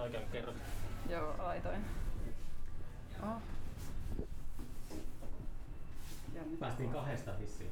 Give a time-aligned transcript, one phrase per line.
[0.00, 0.52] se oikein kerro.
[1.08, 1.84] Joo, laitoin.
[3.22, 3.42] Oh.
[6.34, 6.58] Jännittävää.
[6.60, 7.70] Päästiin kahdesta hissiin.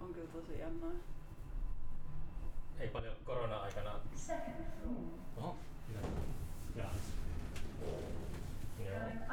[0.00, 0.90] On kyllä tosi jännää.
[2.78, 4.00] Ei paljon korona-aikana.
[5.36, 5.56] Oho.
[6.76, 6.94] Jaa.
[8.78, 9.32] Joo.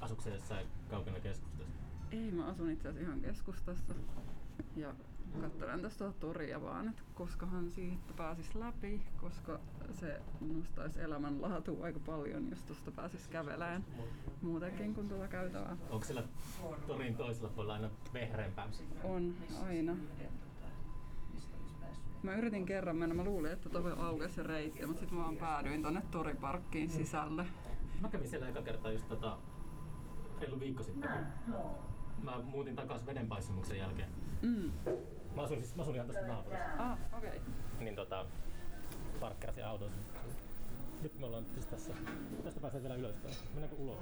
[0.00, 1.72] Asuuko se jossain kaukana keskustasta?
[2.10, 3.94] Ei, mä asun itse asiassa ihan keskustassa.
[4.76, 4.94] Ja
[5.40, 9.60] katselen tästä tuota toria vaan, että koskahan siitä pääsis läpi, koska
[9.92, 13.84] se nostaisi elämänlaatua aika paljon, jos tuosta pääsis käveleen
[14.42, 15.76] muutenkin kuin tuolla käytävää.
[15.90, 16.22] Onko siellä
[16.86, 18.68] torin toisella puolella aina vehreämpää?
[19.04, 19.34] On
[19.66, 19.96] aina.
[22.22, 25.36] Mä yritin kerran mennä, mä luulin, että tuohon aukesi se reitti, mutta sitten mä vaan
[25.36, 27.46] päädyin tonne toriparkkiin sisälle.
[28.00, 29.38] Mä kävin siellä eka kertaa just tota,
[30.40, 31.10] reilu viikko sitten.
[32.22, 34.08] Mä muutin takaisin vedenpaisumuksen jälkeen.
[34.42, 34.72] Mm.
[35.36, 36.64] Mä asun, siis, mä asun ihan tässä naapurissa.
[36.78, 37.28] Ah, okei.
[37.28, 37.40] Okay.
[37.80, 38.26] Niin tota,
[39.20, 39.90] parkkerasin auton.
[41.02, 41.92] Nyt me ollaan siis tässä.
[42.44, 43.34] Tästä pääsee vielä ylöspäin.
[43.54, 43.98] Mennäänkö ulos?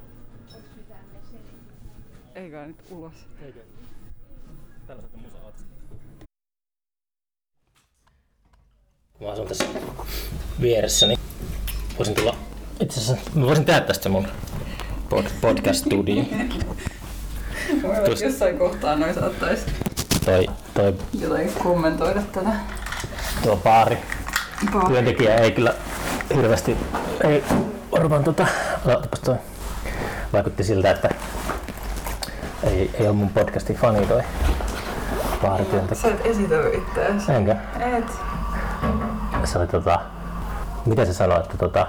[2.35, 3.13] Ei kai nyt ulos.
[3.43, 3.61] Eikö?
[4.87, 5.65] Täällä saatte musa autosta.
[9.13, 9.65] Kun mä asun tässä
[10.61, 11.19] vieressä, niin
[11.99, 12.37] voisin tulla...
[12.81, 14.27] Itse asiassa mä voisin tehdä tästä mun
[15.11, 16.25] pod- podcast-studio.
[17.83, 19.67] Tuosta- Jossain kohtaa noin saattaisi
[20.29, 22.51] Toi, toi jotain kommentoida tätä.
[23.43, 23.99] tuo baari
[24.73, 24.89] Paha.
[24.89, 25.75] työntekijä ei kyllä
[26.35, 26.77] hirveästi,
[27.25, 27.45] ei
[27.93, 28.47] varmaan tota,
[28.85, 29.37] otapas toi,
[30.33, 31.09] vaikutti siltä, että
[32.63, 34.23] ei, ei ole mun podcastin fani toi
[35.43, 36.03] baarityöntekijä.
[36.03, 37.33] Sä et esitellyt itseäsi.
[37.33, 37.57] Enkä.
[37.97, 38.13] Et.
[39.45, 40.01] Se oli tota,
[40.87, 41.87] mitä se sanoi, että tota,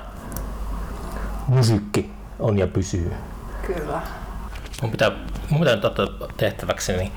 [1.48, 3.14] musiikki on ja pysyy.
[3.68, 4.02] Kyllä.
[4.82, 5.12] Mun pitää,
[5.50, 6.08] mun pitää nyt ottaa
[6.38, 7.12] tehtäväkseni,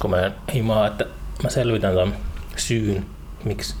[0.00, 1.04] kun mä himaa, että
[1.42, 2.14] mä selvitän ton
[2.56, 3.06] syyn,
[3.44, 3.74] miksi,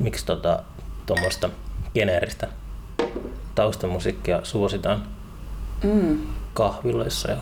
[0.00, 0.62] miksi tota,
[1.06, 1.50] tuommoista
[1.94, 2.48] geneeristä
[3.54, 5.02] taustamusiikkia suositaan
[5.84, 6.18] Mm.
[6.54, 7.36] kahviloissa ja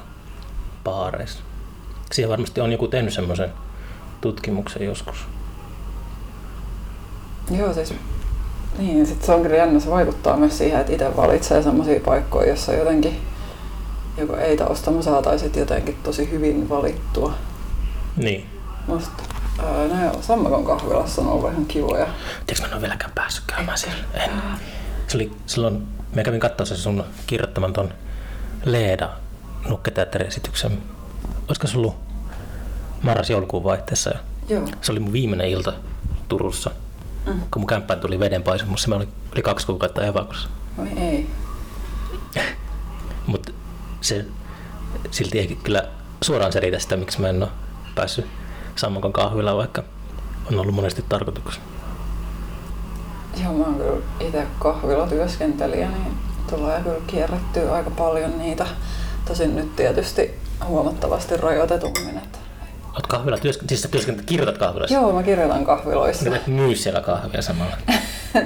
[0.85, 1.39] baareissa.
[2.13, 3.53] Siihen varmasti on joku tehnyt semmoisen
[4.21, 5.17] tutkimuksen joskus.
[7.51, 7.95] Joo, siis
[8.79, 12.51] niin, sit se on kyllä jännä, se vaikuttaa myös siihen, että itse valitsee sellaisia paikkoja,
[12.51, 13.21] jossa jotenkin
[14.17, 17.35] joko ei taustamusaa tai sitten jotenkin tosi hyvin valittua.
[18.17, 18.47] Niin.
[18.87, 19.23] Musta
[19.89, 22.07] no joo, Sammakon kahvilassa on ollut ihan kivoja.
[22.47, 24.05] Tiedätkö mä en ole vieläkään päässyt käymään siellä?
[24.15, 24.31] En.
[25.09, 27.95] Se oli silloin, mä kävin katsoa sen sun kirjoittaman ton
[28.65, 29.11] Leeda
[29.69, 30.83] nukketeatteriesityksen.
[31.49, 31.97] Olisiko se ollut
[33.03, 34.11] marras-joulukuun vaihteessa?
[34.49, 34.69] Joo.
[34.81, 35.73] Se oli mun viimeinen ilta
[36.29, 36.71] Turussa.
[37.27, 37.41] Mm.
[37.51, 40.49] Kun mun kämppään tuli vedenpaisumus, mä olin yli kaksi kuukautta evakussa.
[40.79, 41.31] Vai ei?
[43.27, 43.53] Mutta
[44.01, 44.25] se
[45.11, 45.85] silti ei kyllä
[46.23, 47.51] suoraan selitä sitä, miksi mä en ole
[47.95, 48.27] päässyt
[48.77, 49.83] Sammakon kahvilaan, vaikka
[50.53, 51.61] on ollut monesti tarkoitus.
[53.43, 56.17] Joo, mä oon kyllä itse kahvilatyöskentelijä, niin
[56.51, 58.67] tulee kyllä kierrettyä aika paljon niitä.
[59.25, 60.35] Tosin nyt tietysti
[60.67, 62.19] huomattavasti rajoitetummin.
[62.19, 62.39] Että...
[62.95, 64.95] Oot kahvila työsk- siis sä työskentelet, kirjoitat kahvilassa?
[64.95, 66.37] Joo, mä kirjoitan kahviloissa.
[66.37, 67.77] Et myy siellä kahvia samalla.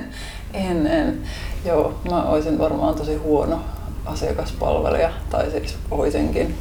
[0.54, 1.22] en, en.
[1.64, 3.60] Joo, mä olisin varmaan tosi huono
[4.06, 6.58] asiakaspalvelija, tai siis voisinkin.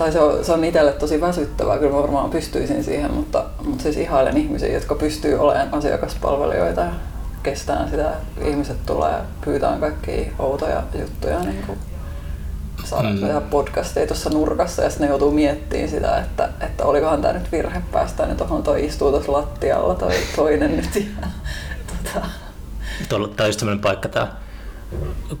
[0.00, 3.82] Tai se on, se on itselle tosi väsyttävää, kyllä mä varmaan pystyisin siihen, mutta, mutta
[3.82, 6.92] siis ihailen ihmisiä, jotka pystyy olemaan asiakaspalvelijoita ja
[7.42, 8.12] kestää sitä,
[8.44, 11.78] ihmiset tulee ja pyytää kaikkia outoja juttuja, niin kuin
[12.84, 13.20] saadaan Mm.
[13.20, 17.52] tehdä podcasteja tuossa nurkassa ja sitten ne joutuu miettimään sitä, että, että olikohan tämä nyt
[17.52, 21.02] virhe päästä nyt tuohon, toi istuu tuossa lattialla, toi toinen nyt ja
[22.12, 22.26] tota,
[23.08, 24.28] tää on just semmoinen paikka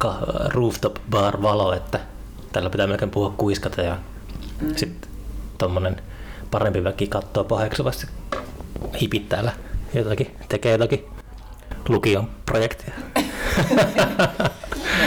[0.04, 2.00] kah- rooftop bar valo, että
[2.52, 3.96] tällä pitää melkein puhua kuiskata ja
[4.60, 4.76] mm.
[4.76, 5.10] sitten
[5.58, 6.02] tommonen
[6.50, 8.06] parempi väki kattoo paheksuvasti
[9.00, 9.52] hipit täällä
[9.94, 11.04] jotakin, tekee jotakin
[11.88, 12.94] lukion projektia.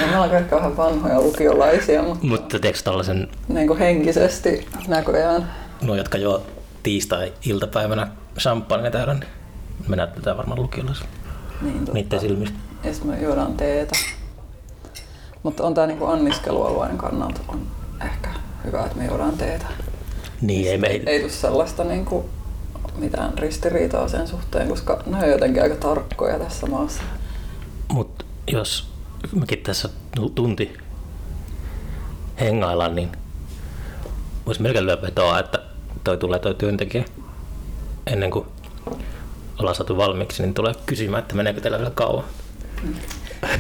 [0.01, 5.51] No, me ollaan kaikki vähän vanhoja lukiolaisia, mutta Mutta tiedätkö tällaisen, niin kuin henkisesti näköjään.
[5.81, 6.45] nuo jotka jo
[6.83, 8.07] tiistai-iltapäivänä
[8.39, 9.29] champagne täällä, niin
[9.88, 11.09] me näytetään varmaan lukiolaisilla.
[11.61, 11.94] Niin, totta.
[11.94, 12.57] Niiden silmistä.
[12.83, 13.95] Ja sitten me juodaan teetä.
[15.44, 17.67] Mutta on tää niinku anniskelualueen kannalta on
[18.06, 18.29] ehkä
[18.65, 19.65] hyvä, että me juodaan teetä.
[20.42, 22.30] Niin, ei, me, Ei, ei tule sellaista niinku
[22.98, 27.04] mitään ristiriitaa sen suhteen, koska ne on jotenkin aika tarkkoja tässä maassa.
[27.94, 28.88] Mutta jos
[29.39, 30.77] mekin tässä tu- tunti
[32.39, 33.10] hengaillaan, niin
[34.45, 35.59] voisi melkein lyödä vetoa, että
[36.04, 37.06] toi tulee toi työntekijä
[38.07, 38.45] ennen kuin
[39.59, 42.24] ollaan saatu valmiiksi, niin tulee kysymään, että meneekö teillä vielä kauan.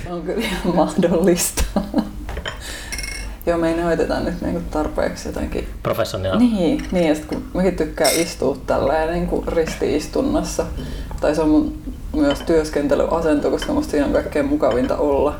[0.09, 1.63] On kyllä ihan mahdollista.
[3.45, 6.39] Joo, me ei näytetä nyt niinku tarpeeksi jotenkin Professionella.
[6.39, 10.65] Niin, niin ja sit kun mäkin tykkään istua tälleen niin kuin ristiistunnassa
[11.21, 11.77] Tai se on mun
[12.15, 15.35] myös työskentelyasento, koska musta siinä on kaikkein mukavinta olla.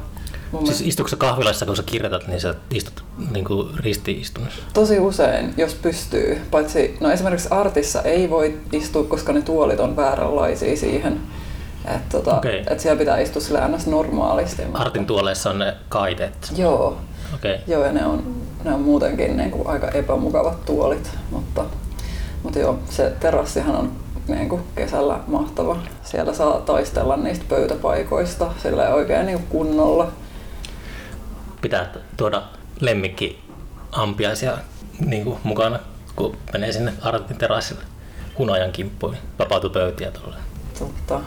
[0.52, 4.62] Mun siis istuuko kahvilassa, kun sä kirjoitat, niin sä istut niin kuin ristiistunnossa?
[4.74, 6.42] Tosi usein, jos pystyy.
[6.52, 11.20] Paitsi, no esimerkiksi Artissa ei voi istua, koska ne tuolit on vääränlaisia siihen.
[11.86, 12.64] Että tota, okay.
[12.68, 14.62] et siellä pitää istua sillä normaalisti.
[14.74, 16.54] Artin tuoleissa on ne kaiteet?
[16.58, 16.98] Joo.
[17.36, 17.58] Okay.
[17.68, 21.66] Joo, ja ne on, ne on muutenkin niin kuin aika epämukavat tuolit, mutta,
[22.44, 23.92] mutta joo, se terassihan on
[24.28, 25.78] niin kuin kesällä mahtava.
[26.04, 30.12] Siellä saa taistella niistä pöytäpaikoista sillä oikein niin kunnolla.
[31.62, 32.44] Pitää tuoda
[32.80, 33.40] lemmikki
[33.92, 34.58] ampiaisia
[35.06, 35.80] niin kuin mukana,
[36.16, 37.82] kun menee sinne Artin terassille
[38.38, 40.36] hunajan kimppuun, vapautu pöytiä tuolla.
[40.80, 41.22] Totta.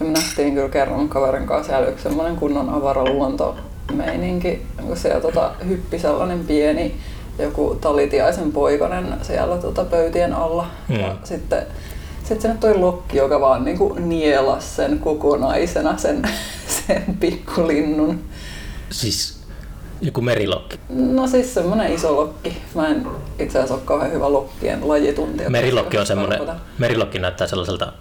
[0.00, 3.56] Me nähtiin kyllä kerran kaverin kanssa siellä yksi semmoinen kunnon avaraluonto
[3.92, 6.96] meininki, kun siellä tota, hyppi sellainen pieni
[7.38, 10.66] joku talitiaisen poikanen siellä tota, pöytien alla.
[10.88, 11.00] Mm.
[11.00, 11.66] Ja sitten
[12.18, 16.28] sitten sinne toi lokki, joka vaan niinku nielas sen kokonaisena sen,
[16.86, 18.20] sen pikkulinnun.
[18.90, 19.40] Siis
[20.00, 20.78] joku merilokki?
[20.88, 22.56] No siis semmonen iso lokki.
[22.74, 23.06] Mä en
[23.38, 25.50] itse asiassa ole kauhean hyvä lokkien lajituntija.
[25.50, 26.40] Merilokki on semmonen,
[26.78, 27.92] merilokki näyttää sellaiselta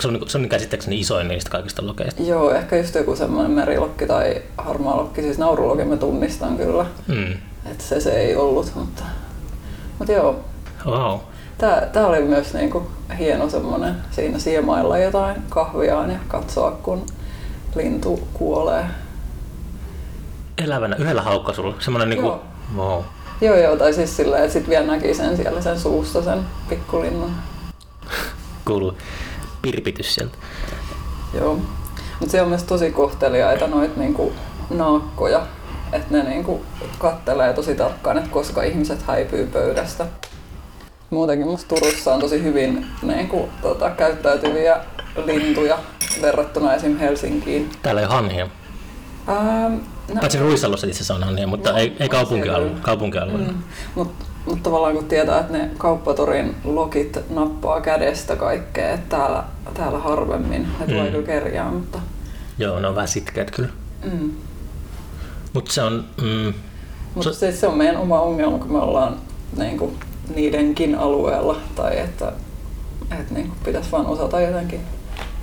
[0.00, 2.22] se on, se on käsittääkseni isoin niistä kaikista lokeista.
[2.22, 6.86] Joo, ehkä just joku semmoinen merilokki tai harmaalokki, siis naurulokin mä tunnistan kyllä.
[7.08, 7.32] Mm.
[7.70, 9.02] Että se se ei ollut, mutta,
[9.98, 10.40] mutta joo.
[10.86, 11.18] Wow.
[11.58, 12.86] Tää, tää oli myös niinku
[13.18, 17.06] hieno semmoinen siinä siemailla jotain kahviaan ja katsoa, kun
[17.76, 18.84] lintu kuolee.
[20.58, 22.42] Elävänä, yhdellä haukkasulla, semmoinen niinku, joo.
[22.76, 23.02] wow.
[23.40, 26.38] Joo, joo, tai siis silleen, että sit vielä näki sen siellä sen suusta sen
[26.68, 27.30] pikkulinnun.
[28.64, 28.94] Kuuluu
[29.64, 30.38] pirpitys sieltä.
[31.34, 31.60] Joo,
[32.20, 34.32] mutta se on myös tosi kohteliaita noita niinku
[34.70, 35.46] naakkoja,
[35.92, 36.62] että ne niinku
[36.98, 40.06] kattelee tosi tarkkaan, että koska ihmiset häipyy pöydästä.
[41.10, 44.76] Muutenkin musta Turussa on tosi hyvin niinku, tota, käyttäytyviä
[45.24, 45.78] lintuja
[46.22, 46.98] verrattuna esim.
[46.98, 47.70] Helsinkiin.
[47.82, 48.48] Täällä ei hanhia.
[49.28, 49.74] Ähm,
[50.14, 52.80] no, Paitsi Ruissalossa itse asiassa on hanhia, mutta no, ei, ei kaupunkialueella.
[52.82, 53.52] kaupunkialueella.
[53.96, 54.08] Mm.
[54.44, 59.98] Mutta mut tavallaan kun tietää, että ne kauppatorin lokit nappaa kädestä kaikkea, että täällä, täällä
[59.98, 61.10] harvemmin ne tulee mm.
[61.10, 61.74] kyllä kerjään.
[61.74, 61.98] Mutta...
[62.58, 63.68] Joo, ne on vähän sitkeät kyllä.
[64.04, 64.32] Mm.
[65.52, 66.04] Mutta se on...
[66.22, 66.54] Mm,
[67.14, 67.38] mutta se...
[67.38, 69.16] Siis se on meidän oma ongelma, kun me ollaan
[69.56, 69.96] niin kuin,
[70.34, 71.56] niidenkin alueella.
[71.74, 72.32] Tai että,
[73.20, 74.80] että niin kuin, pitäisi vaan osata jotenkin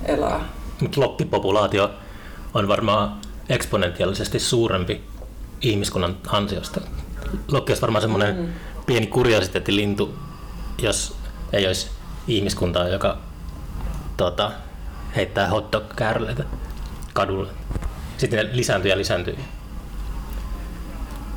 [0.04, 0.40] elää.
[0.80, 1.90] Mutta loppipopulaatio
[2.54, 3.12] on varmaan
[3.48, 5.00] eksponentiaalisesti suurempi
[5.60, 6.80] ihmiskunnan ansiosta.
[7.50, 8.48] Lokki olisi varmaan semmoinen mm.
[8.86, 10.14] Pieni kuriositeettilintu,
[10.78, 11.16] jos
[11.52, 11.90] ei olisi
[12.26, 13.18] ihmiskuntaa, joka
[14.16, 14.52] tota,
[15.16, 16.44] heittää hotdog-käärleitä
[17.12, 17.50] kadulle.
[18.18, 19.38] Sitten ne lisääntyy ja lisääntyy.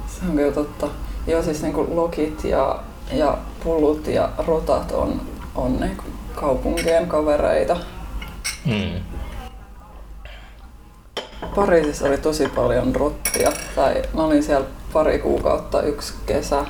[0.07, 0.87] Se on kyllä totta.
[1.27, 2.79] Joo, siis niin kuin lokit ja,
[3.11, 5.21] ja pullut ja rotat on,
[5.55, 7.77] on niin kuin kaupunkien kavereita.
[8.65, 9.01] Mm.
[11.55, 13.51] Pariisissa oli tosi paljon rottia.
[13.75, 16.65] Tai mä olin siellä pari kuukautta yksi kesä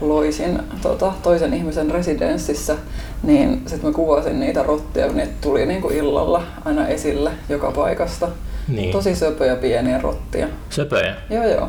[0.00, 2.76] loisin tota, toisen ihmisen residenssissä,
[3.22, 8.28] niin sitten mä kuvasin niitä rottia, niitä tuli niinku illalla aina esille joka paikasta.
[8.68, 8.92] Niin.
[8.92, 10.48] Tosi söpöjä pieniä rottia.
[10.70, 11.14] Söpöjä?
[11.30, 11.68] Joo joo.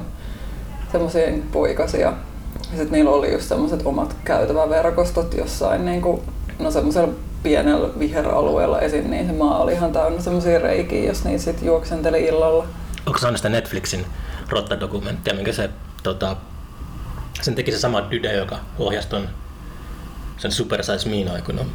[0.91, 2.13] Semmoisia poikasia.
[2.71, 6.23] Ja sitten niillä oli just semmoiset omat käytäväverkostot jossain niinku,
[6.59, 7.13] no semmoisella
[7.43, 9.09] pienellä viheralueella esim.
[9.09, 12.65] niin se maa oli ihan täynnä semmoisia reikiä, jos niitä sitten juoksenteli illalla.
[13.05, 14.05] Onko se sitä Netflixin
[14.49, 15.69] rotta-dokumenttia, minkä se,
[16.07, 16.35] tota,
[17.41, 19.29] sen teki se sama Dyde, joka ohjasi ton,
[20.37, 21.65] sen Super Size Me aikoina.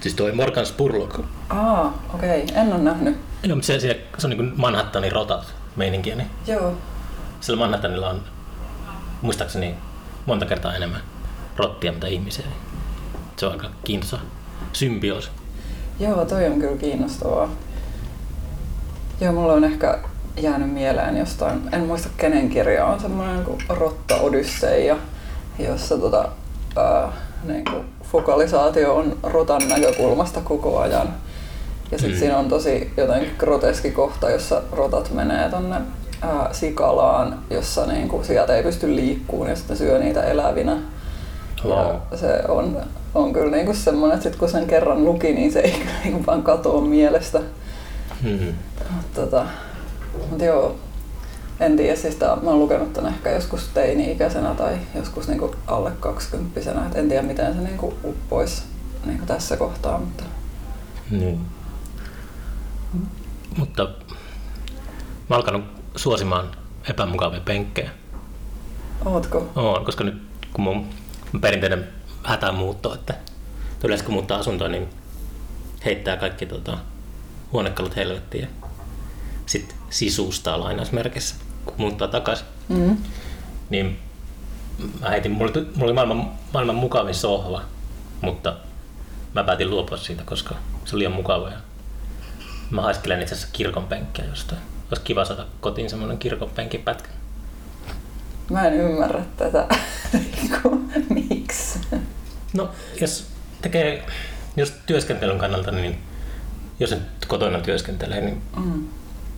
[0.00, 1.20] Siis toi Morgan Spurlock.
[1.48, 2.62] Aa, okei, okay.
[2.62, 3.16] en ole nähnyt.
[3.42, 6.14] Joo, mutta se, se, se on niin Manhattanin rotat meininkiä.
[6.14, 6.74] Niin Joo.
[7.40, 8.22] Sillä Manhattanilla on
[9.22, 9.74] muistaakseni
[10.26, 11.00] monta kertaa enemmän
[11.56, 12.46] rottia mitä ihmisiä.
[13.36, 14.18] Se on aika kiintoisa
[14.72, 15.28] symbioosi.
[16.00, 17.50] Joo, toi on kyllä kiinnostavaa.
[19.20, 19.98] Joo, mulla on ehkä
[20.36, 24.96] jäänyt mieleen jostain, en muista kenen kirja on semmoinen kuin Rotta Odysseia,
[25.58, 26.28] jossa tota,
[26.76, 27.12] ää,
[27.44, 31.14] niin kuin fokalisaatio on rotan näkökulmasta koko ajan.
[31.90, 32.18] Ja sitten mm.
[32.18, 35.76] siinä on tosi jotenkin groteski kohta, jossa rotat menee tonne
[36.22, 40.76] ää, Sikalaan, jossa niin kuin, sieltä ei pysty liikkuun ja sitten syö niitä elävinä.
[41.64, 41.96] Wow.
[42.10, 42.82] Ja se on
[43.16, 46.26] on kyllä niinku semmoinen, että sit kun sen kerran luki, niin se ei kyllä niinku
[46.26, 47.40] vaan katoa mielestä.
[48.22, 48.54] Mm-hmm.
[49.14, 49.46] Tota,
[50.30, 50.76] mutta joo,
[51.60, 55.92] en tiedä, siis tää, mä oon lukenut tämän ehkä joskus teini-ikäisenä tai joskus niinku alle
[56.00, 58.62] kaksikymppisenä, et en tiedä miten se niinku uppoisi
[59.04, 59.98] niinku tässä kohtaa.
[59.98, 60.24] Mutta...
[61.10, 61.40] Niin.
[63.56, 65.64] Mutta mä oon alkanut
[65.96, 66.50] suosimaan
[66.90, 67.90] epämukavia penkkejä.
[69.04, 69.48] Ootko?
[69.56, 70.86] Oon, koska nyt kun mun
[71.40, 71.88] perinteinen
[72.24, 73.14] hätämuutto, että
[73.84, 74.88] yleensä kun muuttaa asuntoon, niin
[75.84, 76.78] heittää kaikki tota,
[77.52, 78.48] huonekalut helvettiin ja
[79.46, 82.46] sitten sisustaa lainausmerkissä, kun muuttaa takaisin.
[82.68, 82.96] Mm.
[83.70, 83.98] Niin
[85.00, 87.62] mä heitin, mulla, mulla oli maailman, maailman mukavin sohva,
[88.20, 88.56] mutta
[89.34, 91.48] mä päätin luopua siitä, koska se oli liian mukava.
[91.48, 91.56] Ja
[92.70, 94.60] mä haiskelen itse asiassa kirkon penkkiä jostain.
[94.90, 97.08] Olisi kiva saada kotiin semmoinen kirkon penkin pätkä.
[98.50, 99.66] Mä en ymmärrä tätä.
[100.12, 101.78] Niinku, Miksi?
[102.52, 103.26] No, jos
[103.62, 104.06] tekee,
[104.56, 105.98] jos työskentelyn kannalta, niin
[106.80, 108.88] jos nyt kotona työskentelee, niin Mm.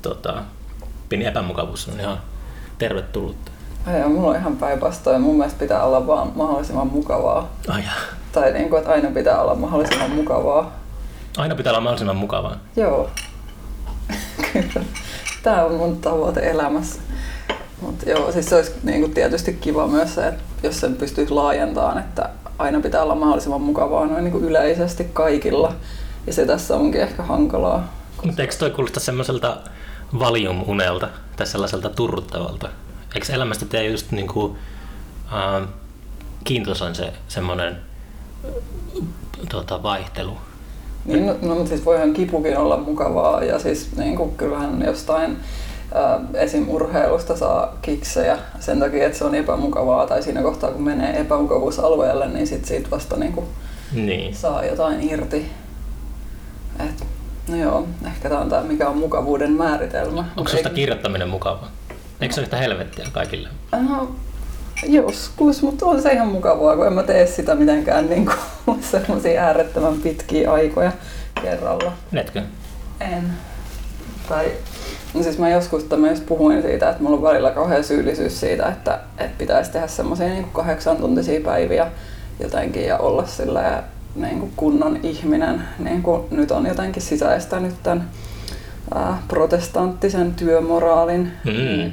[0.02, 0.42] Tota,
[1.08, 2.18] pieni epämukavuus on ihan
[2.78, 3.36] tervetullut.
[3.86, 5.20] Ai, mulla on ihan päinvastoin.
[5.20, 7.52] Mun mielestä pitää olla vaan mahdollisimman mukavaa.
[7.68, 7.94] Ai jaa.
[8.32, 10.72] Tai niin kuin, että aina pitää olla mahdollisimman mukavaa.
[11.36, 12.56] Aina pitää olla mahdollisimman mukavaa.
[12.76, 13.10] Joo.
[14.52, 14.86] Kyllä.
[15.42, 17.00] Tämä on mun tavoite elämässä.
[17.80, 21.32] Mutta joo, siis se olisi niin kuin tietysti kiva myös se, että jos sen pystyisi
[21.32, 25.74] laajentamaan, että aina pitää olla mahdollisimman mukavaa noin niin kuin yleisesti kaikilla.
[26.26, 27.92] Ja se tässä onkin ehkä hankalaa.
[28.24, 29.56] Mutta eikö toi kuulosta semmoiselta
[30.18, 32.68] valiumunelta tai sellaiselta turruttavalta?
[33.14, 34.56] Eikö elämästä tee just niinku,
[35.32, 35.68] äh,
[36.44, 37.76] kiintoisan se semmoinen
[39.48, 40.32] tota, vaihtelu?
[41.04, 45.36] Niin, no, no, mutta siis voihan kipukin olla mukavaa ja siis niin kuin, kyllähän jostain
[45.94, 46.68] ää, esim.
[46.68, 52.28] urheilusta saa kiksejä sen takia, että se on epämukavaa tai siinä kohtaa kun menee epämukavuusalueelle,
[52.28, 53.46] niin sit siitä vasta niin kuin,
[53.92, 54.34] Niin.
[54.34, 55.50] saa jotain irti.
[57.48, 60.24] No joo, ehkä tämä on tämä, mikä on mukavuuden määritelmä.
[60.36, 61.70] Onko ei- kirjoittaminen mukavaa?
[62.20, 63.48] Eikö se ole yhtä helvettiä kaikille?
[63.88, 64.14] No,
[64.86, 68.30] joskus, mutta on se ihan mukavaa, kun en mä tee sitä mitenkään niin
[68.66, 70.92] kuin, semmoisia äärettömän pitkiä aikoja
[71.42, 71.92] kerralla.
[72.12, 72.42] Netkö?
[73.00, 73.32] En.
[74.28, 74.52] Tai,
[75.14, 78.68] no siis mä joskus mä just puhuin siitä, että mulla on välillä kauhean syyllisyys siitä,
[78.68, 81.86] että, että pitäisi tehdä semmoisia niin kahdeksan tuntisia päiviä
[82.40, 83.82] jotenkin ja olla sillä
[84.20, 88.10] niin kuin kunnon ihminen, niin kuin nyt on jotenkin sisäistänyt tämän
[88.94, 91.32] ää, protestanttisen työmoraalin.
[91.44, 91.92] Mm.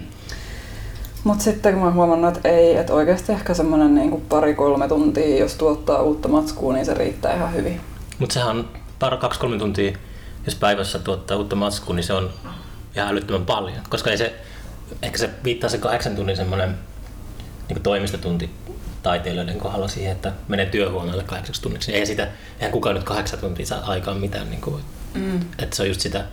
[1.24, 5.56] Mutta sitten kun mä huomannut, että ei, että oikeasti ehkä semmoinen niin pari-kolme tuntia, jos
[5.56, 7.82] tuottaa uutta matskua, niin se riittää ihan hyvin.
[8.20, 9.98] Mutta sehän on par kaksi kolme tuntia,
[10.46, 12.30] jos päivässä tuottaa uutta matskua, niin se on
[12.96, 13.78] ihan älyttömän paljon.
[13.90, 14.34] Koska ei se,
[15.02, 16.76] ehkä se viittaa se kahdeksan tunnin semmoinen
[17.70, 18.50] niin toimistotunti
[19.06, 21.94] taiteilijoiden kohdalla siihen, että menee työhuoneelle kahdeksaksi tunniksi.
[21.96, 22.28] Ei sitä,
[22.60, 24.50] eihän kukaan nyt kahdeksan tuntia saa aikaan mitään.
[24.50, 24.82] Niin kuin,
[25.14, 25.40] Mm.
[25.60, 26.24] että se on just sitä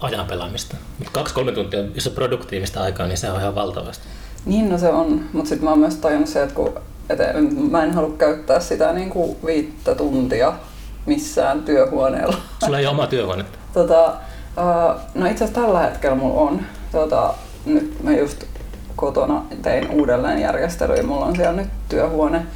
[0.00, 0.76] ajan pelaamista.
[0.98, 4.04] Mutta kaksi-kolme tuntia, jos on produktiivista aikaa, niin se on ihan valtavasti.
[4.44, 6.72] Niin no se on, mutta sitten mä oon myös tajunnut se, että, kun,
[7.10, 7.24] että
[7.70, 10.52] mä en halua käyttää sitä niin kuin viittä tuntia
[11.06, 12.36] missään työhuoneella.
[12.64, 13.58] Sulla ei ole omaa työhuonetta.
[13.74, 14.14] Tota,
[15.14, 16.60] no itse asiassa tällä hetkellä mulla on.
[16.92, 17.34] Tota,
[17.66, 18.44] nyt mä just
[19.00, 21.02] kotona tein uudelleen järjestelyä.
[21.02, 22.46] Mulla on siellä nyt työhuone.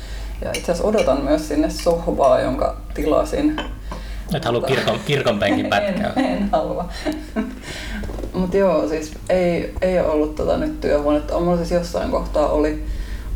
[0.40, 3.60] Ja itse asiassa odotan myös sinne sohvaa, jonka tilasin.
[4.34, 6.12] Et halua kirkon, kirkon penkin pätkää.
[6.16, 6.88] En, en halua.
[8.32, 11.36] Mutta joo, siis ei, ei ole ollut tota nyt työhuonetta.
[11.36, 12.84] On mulla siis jossain kohtaa oli,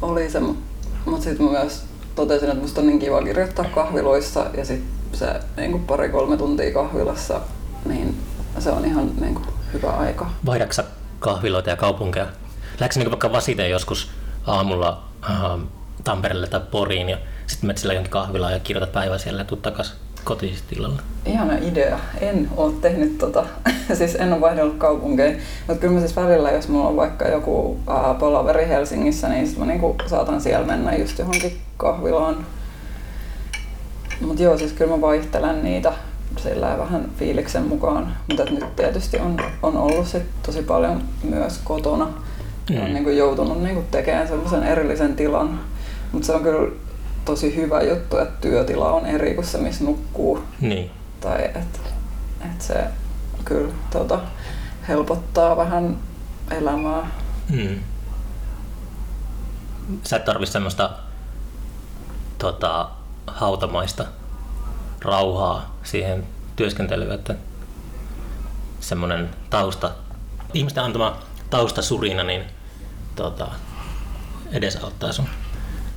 [0.03, 1.83] oli se, mutta sitten mä myös
[2.15, 7.41] totesin, että musta on niin kiva kirjoittaa kahviloissa ja sitten se niin pari-kolme tuntia kahvilassa,
[7.85, 8.17] niin
[8.59, 10.31] se on ihan niin kuin hyvä aika.
[10.47, 10.85] Vaihdaksa
[11.19, 12.27] kahviloita ja kaupunkeja?
[12.81, 14.11] Lähdekö niin vaikka Vasiteen joskus
[14.47, 15.41] aamulla äh,
[16.05, 19.63] Tampereelle tai Poriin ja sitten menet sillä jonkin kahvilaan ja kirjoitat päivä siellä ja tuut
[19.63, 19.95] takas
[20.25, 21.03] kotistilalle?
[21.27, 21.99] Ihana idea.
[22.21, 23.45] En ole tehnyt tota,
[23.99, 25.39] siis en ole vaihdellut kaupunkeja.
[25.67, 29.59] Mutta kyllä mä siis välillä, jos mulla on vaikka joku ää, palaveri Helsingissä, niin sit
[29.59, 32.47] mä niinku saatan siellä mennä just johonkin kahvilaan.
[34.21, 35.93] Mutta joo, siis kyllä mä vaihtelen niitä
[36.37, 38.17] sillä vähän fiiliksen mukaan.
[38.29, 42.28] Mutta nyt tietysti on, on ollut sit tosi paljon myös kotona.
[42.71, 42.83] Mm.
[42.83, 45.61] On niinku joutunut niinku tekemään semmoisen erillisen tilan.
[46.13, 46.73] Mutta se on kyllä
[47.25, 50.91] tosi hyvä juttu, että työtila on eri kuin se, missä nukkuu Niin.
[51.21, 51.79] tai että
[52.45, 52.85] et se
[53.45, 54.19] kyllä tota,
[54.89, 55.97] helpottaa vähän
[56.51, 57.11] elämää.
[57.51, 57.79] Mm.
[60.05, 60.91] Sä et tarvi semmoista
[62.39, 62.91] tota,
[63.27, 64.05] hautamaista
[65.03, 66.25] rauhaa siihen
[66.57, 67.35] työskentelyyn, että
[68.81, 69.91] semmoinen tausta,
[70.55, 71.17] ihmisten antama
[71.51, 72.43] taustasurina, niin
[73.19, 73.49] tota,
[74.53, 75.29] edesauttaa sun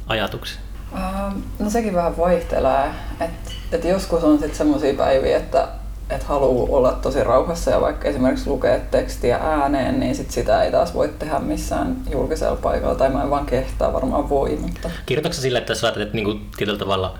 [0.07, 0.59] ajatuksia.
[0.95, 5.67] Ähm, no sekin vähän vaihtelee, että et joskus on sitten semmoisia päiviä, että
[6.09, 10.71] et haluaa olla tosi rauhassa ja vaikka esimerkiksi lukea tekstiä ääneen, niin sit sitä ei
[10.71, 15.41] taas voi tehdä missään julkisella paikalla, tai mä en vaan kehtaa, varmaan voi, mutta Kirjoitatko
[15.41, 17.17] sille, että sä laitat niinku tietyllä tavalla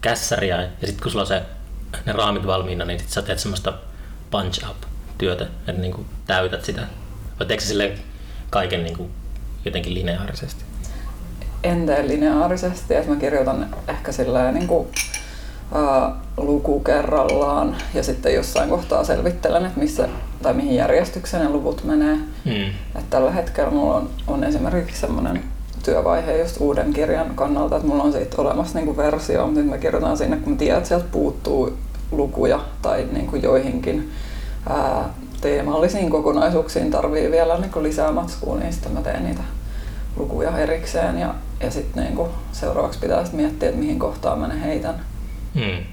[0.00, 1.42] kässäriä ja sitten kun sulla on se,
[2.06, 3.72] ne raamit valmiina, niin sit sä teet semmoista
[4.30, 4.76] punch up
[5.18, 6.82] työtä, että niinku täytät sitä.
[7.38, 7.92] Vai teekö sä sille
[8.50, 9.10] kaiken niinku
[9.64, 10.64] jotenkin lineaarisesti?
[11.64, 14.88] en tee lineaarisesti, että mä kirjoitan ehkä sillä niin kuin,
[15.74, 20.08] ää, luku kerrallaan ja sitten jossain kohtaa selvittelen, että missä
[20.42, 22.16] tai mihin järjestykseen ne luvut menee.
[22.44, 22.66] Mm.
[22.98, 25.44] Et tällä hetkellä mulla on, on esimerkiksi semmoinen
[25.84, 29.78] työvaihe just uuden kirjan kannalta, että mulla on siitä olemassa niinku versio, mutta nyt mä
[29.78, 31.78] kirjoitan sinne, kun mä tiedän, että sieltä puuttuu
[32.10, 34.10] lukuja tai niinku joihinkin
[34.68, 35.04] ää,
[35.44, 39.42] teemallisiin kokonaisuuksiin tarvii vielä niinku lisää matskua, niin sitten mä teen niitä
[40.16, 44.62] lukuja erikseen ja, ja sitten niinku seuraavaksi pitää sit miettiä, että mihin kohtaan mä ne
[44.62, 45.04] heitän.
[45.54, 45.84] Mm.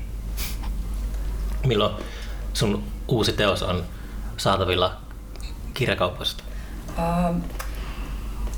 [1.66, 1.94] Milloin
[2.54, 3.84] sun uusi teos on
[4.38, 4.98] saatavilla
[5.74, 6.44] kirjakaupoista?
[6.98, 7.34] Ää,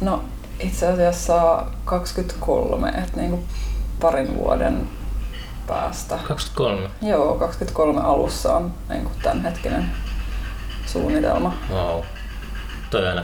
[0.01, 0.23] no
[0.59, 3.43] itse asiassa 23, että niinku
[4.01, 4.89] parin vuoden
[5.67, 6.19] päästä.
[6.27, 6.89] 23.
[7.01, 9.91] Joo, 23 alussa on niinku tämänhetkinen
[10.85, 11.57] suunnitelma.
[11.71, 12.01] Wow.
[12.89, 13.23] Toi aina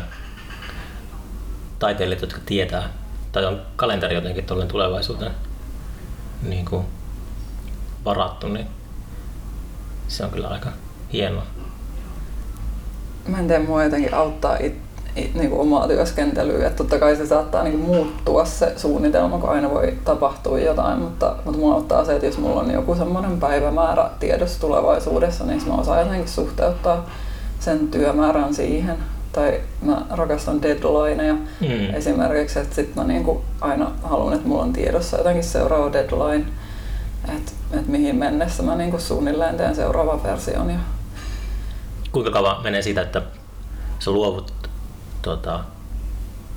[1.79, 2.89] taiteilijat, jotka tietää,
[3.31, 5.31] tai on kalenteri jotenkin tuolleen tulevaisuuteen
[6.41, 6.85] niin kuin
[8.05, 8.67] varattu, niin
[10.07, 10.69] se on kyllä aika
[11.13, 11.43] hienoa.
[13.27, 14.75] Mä en tiedä, mua jotenkin auttaa it,
[15.15, 16.67] it, niinku omaa työskentelyä.
[16.67, 21.35] että totta kai se saattaa niinku muuttua se suunnitelma, kun aina voi tapahtua jotain, mutta,
[21.45, 25.73] mutta mua auttaa se, että jos mulla on joku semmoinen päivämäärä tiedossa tulevaisuudessa, niin mä
[25.73, 27.09] osaan jotenkin suhteuttaa
[27.59, 28.97] sen työmäärän siihen.
[29.31, 31.93] Tai mä rakastan deadlineja Mm.
[31.93, 36.45] esimerkiksi, että sit mä niinku aina haluan, että mulla on tiedossa jotenkin seuraava deadline,
[37.35, 40.69] että et mihin mennessä mä niinku suunnilleen teen seuraavan version.
[40.69, 40.79] Ja
[42.11, 43.21] Kuinka kauan menee siitä, että
[43.99, 44.53] sä luovut
[45.21, 45.59] tota,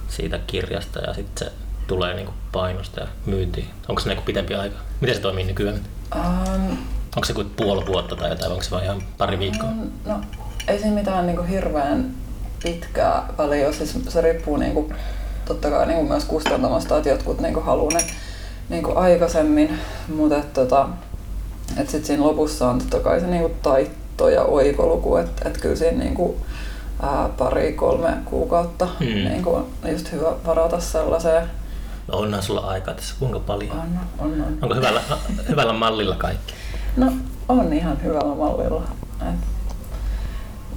[0.08, 1.52] siitä kirjasta ja sitten se
[1.86, 3.68] tulee niinku painosta ja myyntiin?
[3.88, 4.76] Onko se niinku pitempi aika?
[5.00, 5.80] Miten se toimii nykyään?
[6.16, 6.76] um,
[7.16, 9.68] Onko se kuin puoli vuotta tai jotain, onko se vain ihan pari viikkoa?
[10.06, 10.20] No,
[10.68, 12.10] ei siinä mitään niin hirveän
[12.62, 13.74] pitkää väliä ole.
[13.74, 14.94] Siis se riippuu niin kuin,
[15.44, 18.04] totta kai niin kuin myös kustantamasta, että jotkut niin kuin haluaa ne
[18.68, 19.78] niin kuin aikaisemmin,
[20.14, 20.88] mutta et, tota,
[21.76, 25.58] et sit siinä lopussa on totta kai se niin kuin taitto ja oikoluku, että et
[25.58, 26.36] kyllä siinä niin kuin,
[27.02, 29.06] ää, pari, kolme kuukautta Hmm.
[29.06, 31.46] niin kuin, on just hyvä varata sellaiseen.
[32.08, 33.70] No onhan sulla aikaa tässä kuinka paljon?
[33.70, 34.58] On, on, on.
[34.62, 35.00] Onko hyvällä,
[35.48, 36.54] hyvällä mallilla kaikki?
[36.96, 37.12] No
[37.48, 38.82] on ihan hyvällä mallilla.
[39.20, 39.40] Et,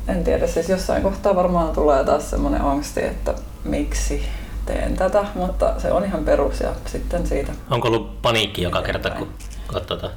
[0.08, 4.26] en tiedä, siis jossain kohtaa varmaan tulee taas semmoinen angsti, että miksi
[4.66, 7.52] teen tätä, mutta se on ihan perus ja sitten siitä.
[7.70, 9.28] Onko ollut paniikki joka kerta, kun
[9.74, 10.10] olet tota,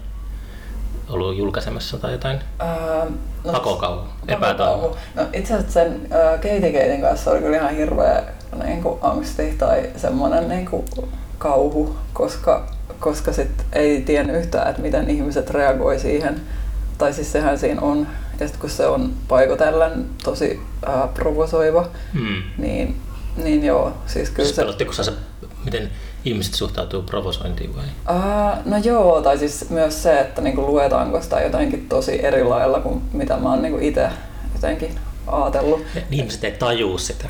[1.09, 2.41] ollut julkaisemassa tai jotain?
[2.59, 3.07] Ää,
[3.45, 4.07] no, Pakokauhu,
[4.41, 4.97] pakokauhu.
[5.15, 8.23] No, itse asiassa sen ää, Katie Katen kanssa oli kyllä ihan hirveä
[8.65, 10.85] niin kuin angsti tai semmoinen niin kuin
[11.39, 12.67] kauhu, koska,
[13.01, 16.41] koska sit ei tiennyt yhtään, että miten ihmiset reagoi siihen.
[16.99, 18.07] Tai siis sehän siinä on.
[18.41, 22.43] Ja sitten kun se on paikotellen tosi ää, provosoiva, Hmm.
[22.59, 22.97] niin,
[23.37, 24.63] niin joo, siis kyllä Siis se...
[24.63, 25.13] pelottiko se,
[25.65, 25.91] miten
[26.25, 27.85] ihmiset suhtautuu provosointiin vai?
[28.07, 32.81] Aa, no joo, tai siis myös se, että niinku luetaanko sitä jotenkin tosi eri lailla
[32.81, 34.09] kuin mitä mä oon niinku itse
[34.55, 34.95] jotenkin
[35.27, 35.81] ajatellut.
[35.95, 37.25] Ja ihmiset ei tajuu sitä.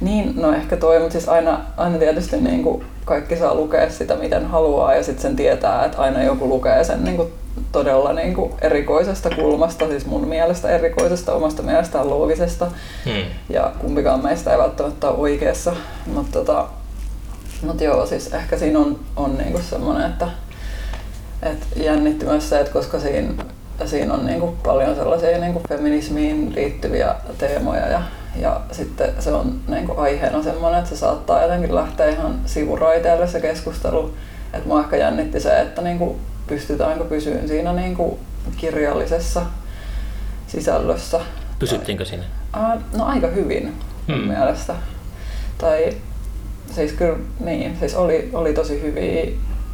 [0.00, 4.16] Niin, no ehkä toi, mutta siis aina, aina tietysti niin kuin kaikki saa lukea sitä
[4.16, 7.32] miten haluaa ja sitten sen tietää, että aina joku lukee sen niin kuin
[7.72, 12.70] todella niin kuin erikoisesta kulmasta, siis mun mielestä erikoisesta, omasta mielestään loogisesta
[13.04, 13.24] Hmm.
[13.48, 15.72] ja kumpikaan meistä ei välttämättä ole oikeassa,
[16.06, 16.66] mutta tota,
[17.62, 20.28] mut joo, siis ehkä siinä on, on niinku semmoinen, että
[21.42, 23.44] et jännitti myös se, että koska siinä,
[23.84, 28.02] siinä on niinku paljon sellaisia niinku feminismiin liittyviä teemoja ja,
[28.40, 33.40] ja sitten se on niinku aiheena semmoinen, että se saattaa jotenkin lähteä ihan sivuraiteelle se
[33.40, 34.14] keskustelu.
[34.52, 36.16] Et mua ehkä jännitti se, että niinku
[36.46, 38.18] pystytäänkö pysyyn siinä niinku
[38.56, 39.42] kirjallisessa
[40.46, 41.20] sisällössä.
[41.58, 42.24] Pysyttiinkö siinä?
[42.56, 43.72] Uh, no aika hyvin
[44.08, 44.18] Hmm.
[44.20, 44.74] mielestä.
[45.58, 45.92] Tai
[46.74, 49.24] siis kyllä niin, siis oli, oli tosi hyviä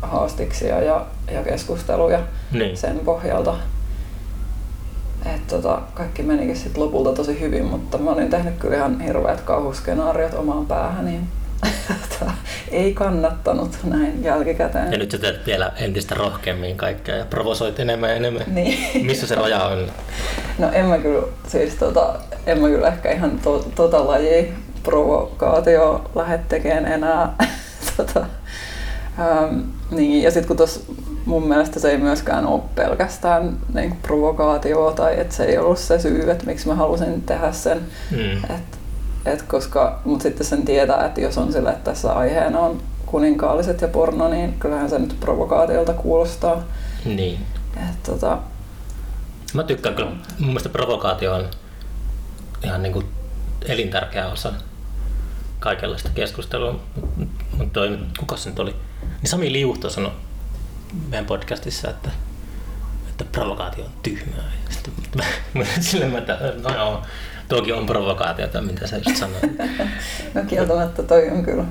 [0.03, 2.21] haastiksia ja, ja keskusteluja
[2.53, 2.77] Niin.
[2.77, 3.55] sen pohjalta.
[5.35, 9.41] Et tota, kaikki menikin sit lopulta tosi hyvin, mutta mä olin tehnyt kyllä ihan hirveät
[9.41, 11.29] kauhuskenaariot omaan päähän, niin
[12.71, 14.93] ei kannattanut näin jälkikäteen.
[14.93, 18.43] Ja nyt sä teet vielä entistä rohkeammin kaikkea ja provosoit enemmän ja enemmän.
[18.47, 19.07] Niin.
[19.07, 19.87] Missä se raja on?
[20.59, 22.15] No en mä kyllä, siis tota,
[22.47, 27.35] en mä kyllä ehkä ihan to, tota lajia provokaatio lähde tekemään enää.
[27.97, 28.27] tota,
[29.19, 30.87] ähm, niin, ja sitten kun tos,
[31.27, 35.99] mun mielestä se ei myöskään ole pelkästään niin provokaatio tai että se ei ollut se
[35.99, 37.81] syy, että miksi mä halusin tehdä sen.
[38.11, 38.45] Hmm.
[38.45, 38.82] Et,
[39.27, 43.81] et koska, mutta sitten sen tietää, että jos on sillä, että tässä aiheena on kuninkaalliset
[43.81, 46.65] ja porno, niin kyllähän se nyt provokaatiolta kuulostaa.
[47.05, 47.47] Niin.
[47.77, 48.39] Et, tota,
[49.55, 51.51] Mä tykkään kyllä, mun mielestä provokaatio on
[52.65, 53.07] ihan niin kuin
[53.67, 54.53] elintärkeä osa
[55.59, 56.81] kaikenlaista keskustelua.
[57.51, 58.77] Mutta toi, kuka se nyt oli?
[59.03, 60.13] Niin Sami Liuhto sanoi
[61.09, 62.11] meidän podcastissa, että
[63.09, 64.53] että provokaatio on tyhmää.
[64.69, 65.25] Ja sitten mä,
[65.81, 67.03] sille mä, että no joo,
[67.49, 69.43] tuokin on provokaatiota, mitä sä just sanoit.
[70.35, 71.65] no kieltämättä toi on kyllä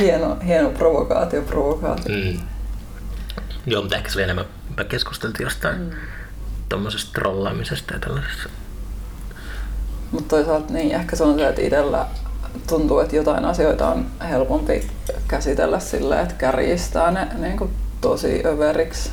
[0.00, 2.14] hieno, hieno provokaatio, provokaatio.
[2.14, 2.40] Mm.
[3.66, 4.44] Joo, mutta ehkä se oli enemmän,
[4.76, 5.90] me keskusteltiin jostain mm.
[6.68, 8.48] tuommoisesta trollaamisesta ja tällaisesta.
[10.10, 12.06] Mutta toisaalta niin, ehkä se on se, että itsellä
[12.68, 14.90] tuntuu, että jotain asioita on helpompi
[15.28, 19.10] käsitellä sillä, että kärjistää ne niin kuin tosi överiksi.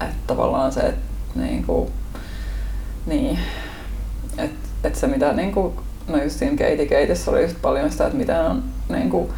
[0.00, 1.00] Että tavallaan se, että
[1.34, 1.92] niin kuin,
[3.06, 3.38] niin,
[4.38, 5.74] että, että se mitä niin kuin,
[6.08, 9.28] no just siinä Katie Keitissä oli just paljon sitä, että miten on niin kuin,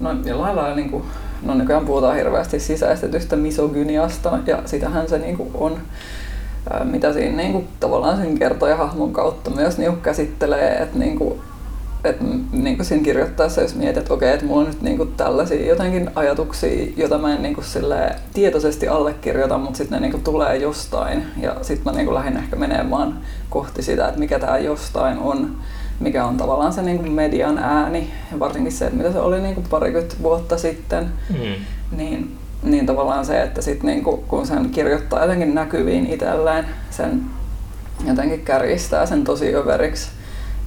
[0.00, 1.04] no jollain lailla niin kuin,
[1.42, 5.78] no nykyään puhutaan hirveästi sisäistetystä misogyniasta ja sitähän se niin kuin on
[6.84, 11.40] mitä siinä niin kuin, tavallaan sen kertoja hahmon kautta myös niin käsittelee, että niin kuin,
[12.04, 12.16] et,
[12.52, 15.66] niin kuin siinä kirjoittaessa, jos mietit, että okei, että mulla on nyt niin kuin tällaisia
[15.66, 17.66] jotenkin ajatuksia, joita mä en niin kuin
[18.34, 21.24] tietoisesti allekirjoita, mutta sitten ne niin kuin tulee jostain.
[21.40, 25.56] Ja sitten mä niin kuin lähdin ehkä menemään kohti sitä, että mikä tämä jostain on,
[26.00, 28.10] mikä on tavallaan se niin kuin median ääni.
[28.32, 31.12] Ja varsinkin se, että mitä se oli niin kuin parikymmentä vuotta sitten.
[31.30, 31.64] Mm.
[31.96, 37.22] Niin niin tavallaan se, että sit niinku, kun sen kirjoittaa jotenkin näkyviin itselleen, sen
[38.06, 40.08] jotenkin kärjistää sen tosi överiksi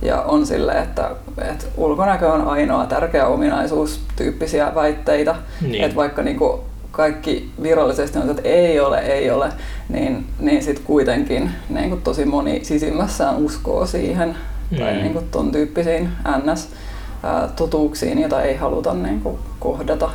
[0.01, 5.83] ja on sille, että, että ulkonäkö on ainoa tärkeä ominaisuus tyyppisiä väitteitä, niin.
[5.83, 9.49] että vaikka niinku kaikki virallisesti on, että ei ole, ei ole,
[9.89, 14.35] niin, niin sitten kuitenkin niin kuin tosi moni sisimmässään uskoo siihen
[14.71, 14.77] mm.
[14.77, 20.09] tai niin kuin ton tyyppisiin NS-totuuksiin, jota ei haluta niin kuin kohdata.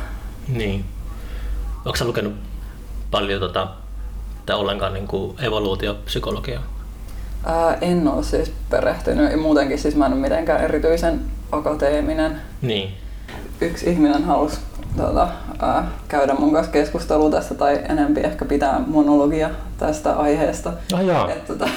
[0.47, 0.85] Niin.
[1.85, 2.33] Onko lukenut
[3.11, 3.67] paljon tota,
[4.45, 6.63] tai ollenkaan niin kuin evoluutiopsykologiaa?
[7.45, 11.19] Ää, en ole siis perehtynyt ja muutenkin siis mä en ole mitenkään erityisen
[11.51, 12.37] akateeminen.
[12.61, 12.89] Niin.
[13.61, 14.59] Yksi ihminen halusi
[14.97, 15.27] tota,
[15.59, 20.73] ää, käydä mun kanssa keskustelua tästä tai enempi ehkä pitää monologia tästä aiheesta.
[20.93, 21.69] Ah, et, tota,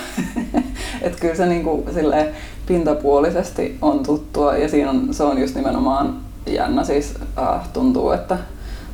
[1.03, 2.35] et kyllä se niinku, silleen,
[2.67, 6.85] pintapuolisesti on tuttua ja siinä on, se on just nimenomaan jännä.
[6.85, 8.39] Siis ää, tuntuu, että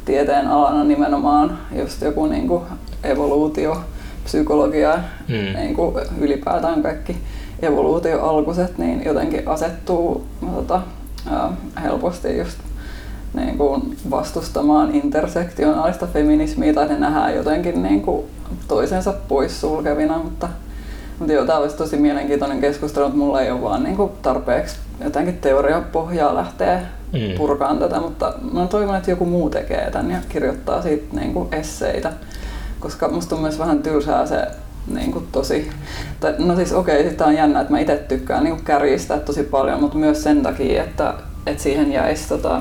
[0.05, 2.63] tieteen alana nimenomaan just joku niin kuin
[3.05, 3.81] evoluutio,
[4.25, 5.61] psykologia, mm.
[5.61, 7.17] niin kuin ylipäätään kaikki
[7.63, 10.83] evoluutioalkuiset, niin jotenkin asettuu tota,
[11.83, 12.59] helposti just
[13.35, 18.27] niin kuin vastustamaan intersektionaalista feminismiä tai ne nähdään jotenkin niin kuin
[18.69, 20.49] toisensa poissulkevina, mutta,
[21.19, 24.77] mutta joo, tämä olisi tosi mielenkiintoinen keskustelu, mutta mulla ei ole vaan niin kuin tarpeeksi
[25.05, 26.81] jotenkin teoriapohjaa lähteä
[27.13, 27.37] mm.
[27.37, 31.49] purkaan tätä, mutta mä toivon, että joku muu tekee tämän ja kirjoittaa siitä niin kuin
[31.55, 32.13] esseitä,
[32.83, 34.47] koska musta on myös vähän tylsää se
[34.87, 35.71] niin kuin tosi,
[36.21, 39.43] tai, no siis okei, okay, on jännä, että mä itse tykkään niin kuin kärjistää tosi
[39.43, 41.15] paljon, mutta myös sen takia, että,
[41.47, 42.61] että siihen jäisi tota,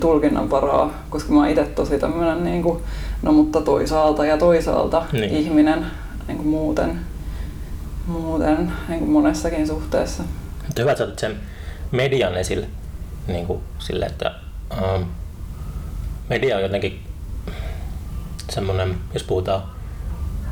[0.00, 2.82] tulkinnan paraa, koska mä oon itse tosi tämmöinen, niin kuin,
[3.22, 5.30] no mutta toisaalta ja toisaalta niin.
[5.30, 5.86] ihminen
[6.28, 7.00] niin kuin muuten,
[8.06, 10.22] muuten niin kuin monessakin suhteessa.
[10.78, 11.36] Hyvä, että sen
[11.90, 12.66] median esille
[13.26, 14.34] niin kuin sille, että
[14.72, 15.02] ähm,
[16.28, 17.00] media on jotenkin
[18.52, 19.62] semmoinen, jos puhutaan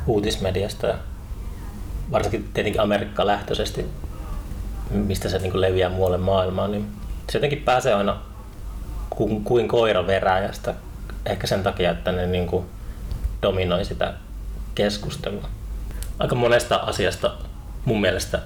[0.07, 0.87] uutismediasta
[2.11, 3.85] varsinkin tietenkin Amerikka lähtöisesti,
[4.89, 6.87] mistä se niin leviää muualle maailmaan, niin
[7.29, 8.17] se jotenkin pääsee aina
[9.09, 10.73] kuin, kuin koira veräjästä.
[11.25, 12.65] Ehkä sen takia, että ne niin kuin
[13.41, 14.13] dominoi sitä
[14.75, 15.49] keskustelua.
[16.19, 17.31] Aika monesta asiasta
[17.85, 18.39] mun mielestä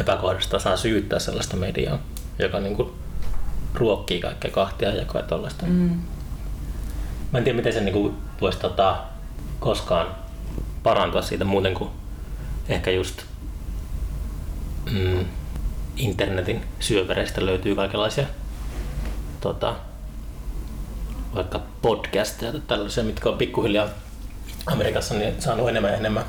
[0.00, 1.98] epäkohdasta saa syyttää sellaista mediaa
[2.38, 2.92] joka niin kuin
[3.74, 5.66] ruokkii kaikkea kahtia jakoa ja tollaista.
[5.66, 6.00] Mm.
[7.34, 8.96] Mä en tiedä, miten se niin kuin voisi tota,
[9.60, 10.06] koskaan
[10.82, 11.90] parantua siitä muuten kuin
[12.68, 13.22] ehkä just
[14.92, 15.24] mm,
[15.96, 18.26] internetin syövereistä löytyy kaikenlaisia
[19.40, 19.74] tota,
[21.34, 23.88] vaikka podcasteja tai tällaisia, mitkä on pikkuhiljaa
[24.66, 26.24] Amerikassa niin saanut enemmän ja enemmän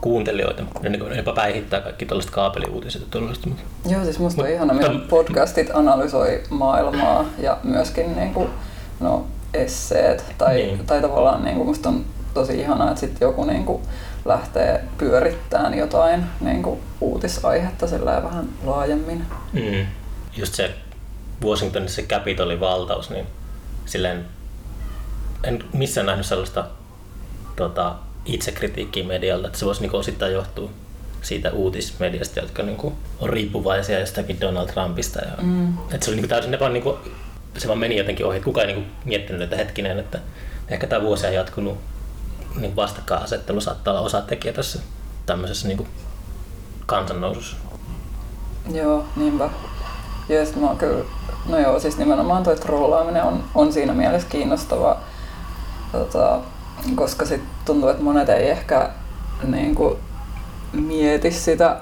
[0.00, 0.62] kuuntelijoita.
[0.82, 3.46] Ne niin jopa päihittää kaikki tällaiset kaapeliuutiset ja tällaiset.
[3.88, 8.48] Joo, siis musta on ihana, miten podcastit analysoi maailmaa ja myöskin niin kuin,
[9.00, 10.24] no, esseet.
[10.38, 10.86] Tai, niin.
[10.86, 12.04] tai tavallaan niin kuin musta on
[12.34, 13.82] tosi ihanaa, että sitten joku niin kuin,
[14.24, 19.26] lähtee pyörittämään jotain niin kuin, uutisaihetta vähän laajemmin.
[19.52, 19.86] Mm.
[20.36, 20.74] Just se
[21.44, 23.26] Washingtonissa se Capitolin valtaus, niin
[23.86, 24.24] silleen
[25.44, 26.64] en missään nähnyt sellaista
[27.56, 30.70] tota, itsekritiikkiä medialta, että se voisi niinku osittain johtua
[31.22, 35.20] siitä uutismediasta, jotka niinku on riippuvaisia jostakin Donald Trumpista.
[35.24, 35.78] Ja, mm.
[35.78, 36.98] että se oli niinku täysin, ne vaan niinku,
[37.60, 38.40] se vaan meni jotenkin ohi.
[38.40, 40.18] Kukaan ei niinku miettinyt, että hetkinen, että
[40.68, 41.78] ehkä tämä vuosi on jatkunut
[42.56, 44.78] niin vastakkainasettelu saattaa olla osatekijä tässä
[45.26, 45.86] tämmöisessä niinku
[46.86, 47.56] kansannousussa.
[48.72, 49.50] Joo, niinpä.
[50.28, 51.04] Ja mä kyllä,
[51.48, 55.00] no joo, siis nimenomaan toi trollaaminen on, on siinä mielessä kiinnostava
[55.92, 56.40] tota,
[56.94, 58.90] koska sitten tuntuu, että monet ei ehkä
[59.42, 59.98] niin kuin,
[60.72, 61.76] mieti sitä,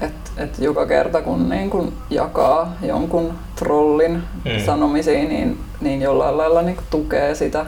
[0.00, 4.64] että et joka kerta kun niin kun jakaa jonkun trollin mm.
[4.66, 7.66] sanomisiin, niin, niin jollain lailla niin tukee sitä.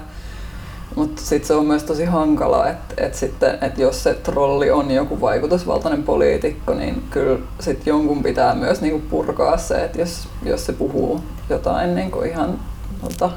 [0.94, 4.90] Mutta sitten se on myös tosi hankala, että et sitten, et jos se trolli on
[4.90, 10.66] joku vaikutusvaltainen poliitikko, niin kyllä sit jonkun pitää myös niinku purkaa se, että jos, jos
[10.66, 12.58] se puhuu jotain niinku ihan
[13.00, 13.30] tota,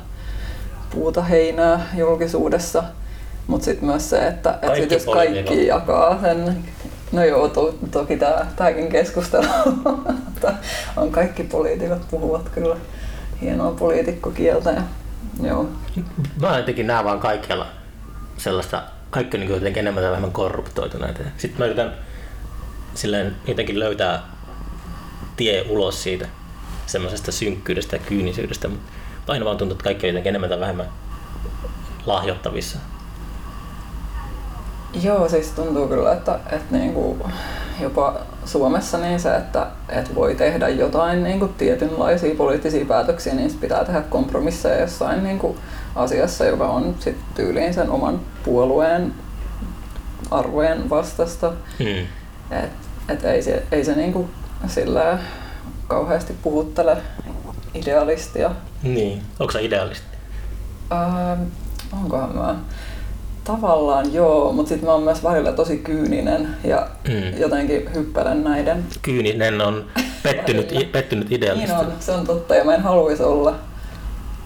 [0.89, 2.83] puuta heinää julkisuudessa,
[3.47, 6.57] mutta sitten myös se, että, et sit jos kaikki jakaa sen
[7.11, 8.19] No joo, to, toki
[8.55, 9.47] tämäkin keskustelu,
[10.97, 12.75] on kaikki poliitikot puhuvat kyllä
[13.41, 14.71] hienoa poliitikkokieltä.
[14.71, 14.81] Ja,
[15.43, 15.69] joo.
[16.41, 17.67] Mä jotenkin näen vaan kaikkialla
[18.37, 21.19] sellaista, kaikki on niin jotenkin enemmän tai vähemmän korruptoituneita.
[21.37, 21.93] Sitten mä yritän
[22.93, 24.23] silleen jotenkin löytää
[25.37, 26.27] tie ulos siitä
[26.85, 28.91] semmoisesta synkkyydestä ja kyynisyydestä, mutta
[29.27, 30.87] aina vaan tuntuu, että kaikki on jotenkin enemmän tai vähemmän
[32.05, 32.79] lahjottavissa
[34.93, 37.23] Joo, siis tuntuu kyllä, että, että niin kuin
[37.79, 43.57] jopa Suomessa niin se, että, että voi tehdä jotain niin kuin tietynlaisia poliittisia päätöksiä, niin
[43.61, 45.57] pitää tehdä kompromisseja jossain niin kuin
[45.95, 49.13] asiassa, joka on sit tyyliin sen oman puolueen
[50.31, 51.53] arvojen vastasta.
[51.79, 52.07] Hmm.
[52.51, 52.71] Et,
[53.09, 54.29] et ei se, ei se niin kuin
[54.67, 55.19] sillä
[55.87, 56.97] kauheasti puhuttele
[57.73, 58.51] idealistia.
[58.83, 59.21] Niin.
[59.39, 60.17] Onko se idealisti?
[60.91, 61.41] Ähm,
[61.93, 62.55] onkohan mä?
[63.47, 67.39] Tavallaan joo, mutta sitten mä oon myös välillä tosi kyyninen ja mm.
[67.39, 68.85] jotenkin hyppelen näiden.
[69.01, 69.85] Kyyninen on
[70.23, 71.67] pettynyt, pettynyt idealisti.
[71.67, 73.55] Niin on, se on totta ja mä en haluaisi olla.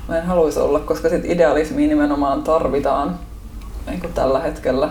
[0.07, 3.19] Mä en haluaisi olla, koska sit idealismia nimenomaan tarvitaan
[3.87, 4.89] niin kuin tällä hetkellä.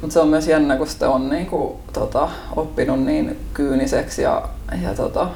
[0.00, 4.48] Mutta se on myös jännä, kun sitä on niin kuin, tota, oppinut niin kyyniseksi ja,
[4.82, 5.28] ja tota,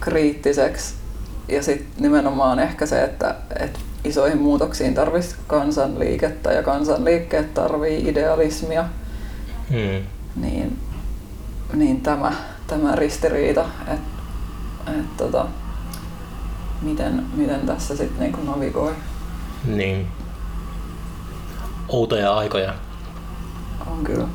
[0.00, 0.94] kriittiseksi.
[1.48, 8.84] Ja sitten nimenomaan ehkä se, että et isoihin muutoksiin tarvitsisi kansanliikettä ja kansanliikkeet tarvii idealismia.
[9.70, 10.06] Hmm.
[10.36, 10.78] Niin,
[11.74, 12.32] niin tämä,
[12.66, 14.16] tämä ristiriita, että
[14.86, 15.46] et, tota,
[16.82, 18.94] miten, miten tässä sitten niinku navigoi.
[19.64, 20.06] Niin.
[21.88, 22.74] Outoja aikoja.
[23.86, 24.28] On kyllä.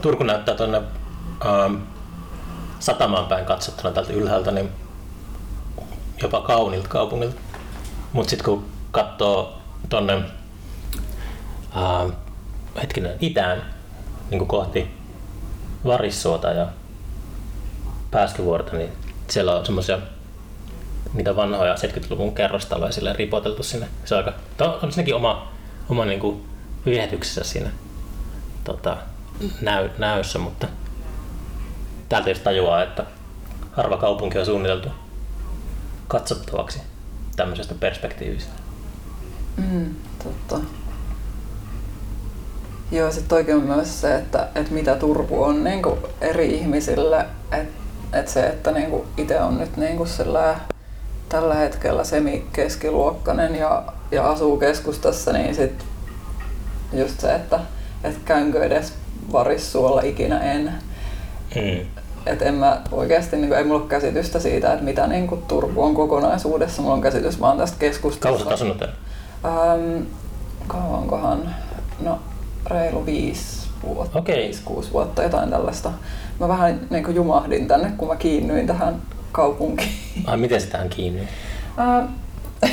[0.00, 0.82] Turku näyttää tuonne
[1.46, 1.74] ähm,
[2.78, 4.68] satamaan päin katsottuna tältä ylhäältä, niin
[6.22, 7.40] jopa kaunilta kaupungilta.
[8.14, 12.12] Mutta sitten kun katsoo tonne uh,
[12.82, 13.74] hetkinen, itään
[14.30, 14.90] niin kohti
[15.84, 16.66] Varissuota ja
[18.10, 18.92] Pääskyvuorta, niin
[19.30, 19.98] siellä on semmoisia
[21.14, 23.88] niitä vanhoja 70-luvun kerrostaloja sille ripoteltu sinne.
[24.04, 24.38] Se on aika,
[24.82, 25.52] on sinnekin oma,
[25.88, 26.44] oma niin kuin
[26.86, 27.70] viehätyksessä siinä
[28.64, 28.96] tota,
[29.60, 30.66] näy, näyssä, mutta
[32.08, 33.04] täältä jos tajuaa, että
[33.72, 34.88] harva kaupunki on suunniteltu
[36.08, 36.93] katsottavaksi
[37.36, 38.52] tämmöisestä perspektiivistä.
[39.56, 39.94] Mm,
[40.24, 40.60] totta.
[42.92, 47.26] Joo, sitten oikein myös se, että, että mitä Turku on niin kuin eri ihmisille.
[47.52, 50.08] Että että se, että niin kuin itse on nyt niin kuin
[51.28, 55.84] tällä hetkellä semikeskiluokkainen ja, ja asuu keskustassa, niin sit
[56.92, 57.60] just se, että,
[58.04, 58.92] että käynkö edes
[59.32, 60.72] varissuolla ikinä en.
[61.54, 65.26] Mm et en mä oikeasti, niin kuin, ei mulla ole käsitystä siitä, että mitä niin
[65.26, 66.82] kuin, Turku on kokonaisuudessa.
[66.82, 68.44] Mulla on käsitys vaan tästä keskustelusta.
[68.44, 70.02] Kauan asunut ähm,
[70.66, 71.54] Kauankohan?
[72.00, 72.18] No
[72.70, 74.36] reilu viisi vuotta, okay.
[74.36, 75.92] viisi, kuusi vuotta, jotain tällaista.
[76.40, 79.92] Mä vähän niin kuin, jumahdin tänne, kun mä kiinnyin tähän kaupunkiin.
[80.24, 81.28] Ai, miten sä tähän kiinnyin?
[81.78, 82.08] Äh,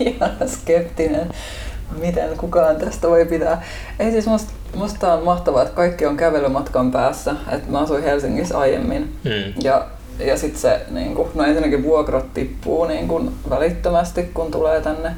[0.00, 1.30] ihan skeptinen
[1.98, 3.62] miten kukaan tästä voi pitää.
[3.98, 7.34] Ei siis musta, musta on mahtavaa, että kaikki on kävelymatkan päässä.
[7.50, 9.62] Et mä asuin Helsingissä aiemmin hmm.
[9.62, 9.86] ja,
[10.18, 15.14] ja sitten se, niin kun, no ensinnäkin vuokrat tippuu niin kun välittömästi kun tulee tänne.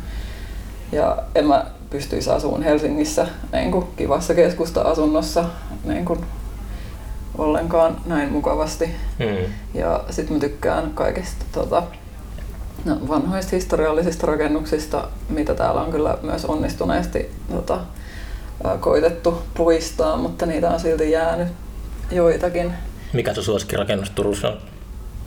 [0.92, 5.44] Ja en mä pystyisi asumaan Helsingissä niin kun, kivassa keskusta-asunnossa
[5.84, 6.26] niin kun,
[7.38, 8.90] ollenkaan näin mukavasti.
[9.18, 9.52] Hmm.
[9.74, 11.82] Ja sitten mä tykkään kaikista tota,
[12.84, 17.80] no, vanhoista historiallisista rakennuksista, mitä täällä on kyllä myös onnistuneesti tota,
[18.80, 21.48] koitettu poistaa, mutta niitä on silti jäänyt
[22.10, 22.74] joitakin.
[23.12, 24.58] Mikä sun suosikkirakennus Turussa on?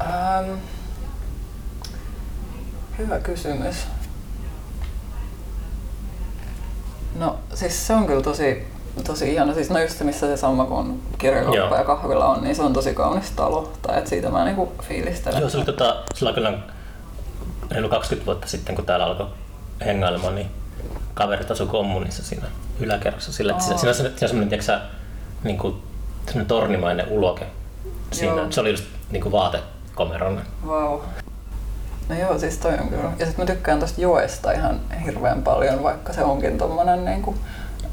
[0.02, 0.60] Ähm,
[2.98, 3.76] hyvä kysymys.
[7.15, 8.67] No siis se on kyllä tosi,
[9.08, 9.54] tosi ihana.
[9.54, 12.93] Siis no just se, missä se sammakon kirjakauppa ja kahvila on, niin se on tosi
[12.93, 13.74] kaunis talo.
[13.82, 15.39] Tai et siitä mä niinku fiilistelen.
[15.39, 16.60] Joo, se oli tota, sillä kyllä
[17.71, 19.28] reilu 20 vuotta sitten, kun täällä alkoi
[19.86, 20.48] hengailemaan, niin
[21.13, 22.48] kaverit asui kommunissa siinä
[22.79, 23.33] yläkerrassa.
[23.33, 24.81] Sillä, että siinä, siinä, on, semmoinen, tiiäksä,
[25.43, 25.75] niin kuin,
[26.25, 27.45] semmoinen tornimainen uloke.
[28.11, 30.41] Siinä, se oli just niin kuin vaatekomerona.
[30.67, 30.99] Wow.
[32.09, 33.11] No joo, siis toi on kyllä.
[33.19, 37.35] Ja sitten mä tykkään tosta joesta ihan hirveän paljon, vaikka se onkin tommonen niinku,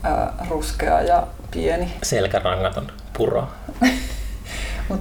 [0.02, 1.92] ää, ruskea ja pieni.
[2.02, 2.86] Selkärangaton
[3.18, 3.48] puro.
[4.88, 5.00] Mut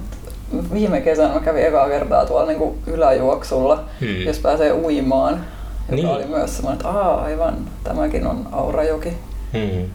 [0.72, 4.22] viime kesänä mä kävin ekaa kertaa tuolla niinku yläjuoksulla, Hmm.
[4.26, 5.32] jos pääsee uimaan.
[5.34, 6.08] Joka Niin.
[6.08, 9.18] oli myös semmoinen, että Aa, aivan, tämäkin on Aurajoki.
[9.52, 9.90] Hmm.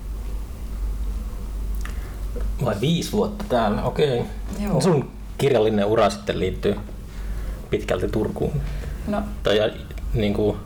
[2.65, 4.23] Vai viisi vuotta täällä, okei.
[4.59, 4.81] Joo.
[4.81, 6.75] Sun kirjallinen ura sitten liittyy
[7.69, 8.61] pitkälti Turkuun.
[9.07, 9.69] No, Tai ja,
[10.13, 10.57] niin kuin,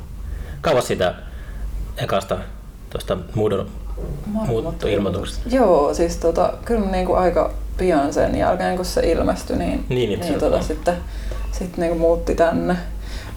[0.62, 1.16] kauas sitä
[1.98, 2.38] ekasta
[2.90, 3.70] tuosta muodon
[4.26, 5.50] muuttoilmoituksesta.
[5.50, 10.20] Joo, siis tota, kyllä niinku aika pian sen jälkeen, kun se ilmestyi, niin, Niin, niin,
[10.20, 10.96] niin tota, sitten
[11.52, 12.78] sit niinku muutti tänne.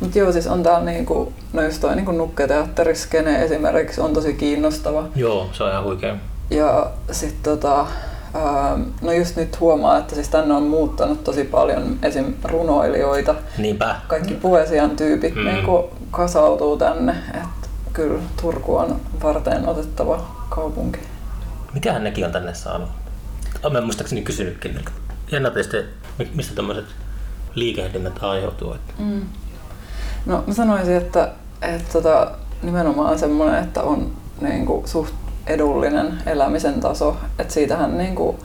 [0.00, 5.04] Mutta joo, siis on täällä niinku, no just toi niinku nukketeatteriskene esimerkiksi on tosi kiinnostava.
[5.16, 6.16] Joo, se on ihan huikea.
[6.50, 7.86] Ja sitten tota,
[8.34, 12.34] ää, no just nyt huomaa, että siis tänne on muuttanut tosi paljon esim.
[12.44, 13.34] runoilijoita.
[13.58, 13.96] Niinpä.
[14.08, 15.44] Kaikki poesian tyypit Mm.
[15.44, 17.12] niinku kasautuu tänne.
[17.34, 20.98] Et kyllä Turku on varten otettava kaupunki.
[21.74, 22.88] Mikähän nekin on tänne saanut?
[23.62, 24.80] Olen muistaakseni kysynytkin.
[25.32, 25.50] Jännä
[26.34, 26.84] mistä tämmöiset
[27.54, 28.72] liikehdinnät aiheutuu.
[28.74, 29.20] Että Mm.
[30.26, 31.28] No mä sanoisin, että,
[31.62, 32.30] että tota,
[32.62, 34.10] nimenomaan semmoinen, että on
[34.40, 35.14] niin kuin, suht
[35.46, 37.16] edullinen elämisen taso.
[37.38, 38.36] Että siitähän niin kuin,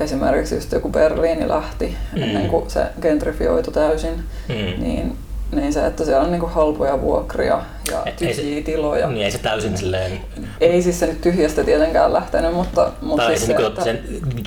[0.00, 2.22] esimerkiksi just joku Berliini lähti Mm.
[2.22, 4.14] ennen kuin se gentrifioitu täysin.
[4.48, 4.82] Mm.
[4.82, 5.16] Niin,
[5.52, 9.08] niin se, että siellä on niin kuin, halpoja vuokria ja Ei- ei se- tyhjiä tiloja.
[9.08, 10.20] niin ei se täysin silleen,
[10.60, 13.84] Ei siis se nyt tyhjästä tietenkään lähtenyt, mutta, mutta tai ei siis se, niinku että,
[13.84, 13.98] sen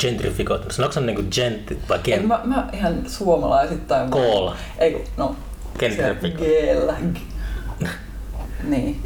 [0.01, 0.65] gentrifikoitu.
[0.73, 4.55] Sanoiko se niinku gent vai ei, gen, mä, mä ihan suomalaisittain Koolla.
[4.77, 5.35] Ei no,
[5.79, 6.97] Geellä.
[8.63, 9.03] niin.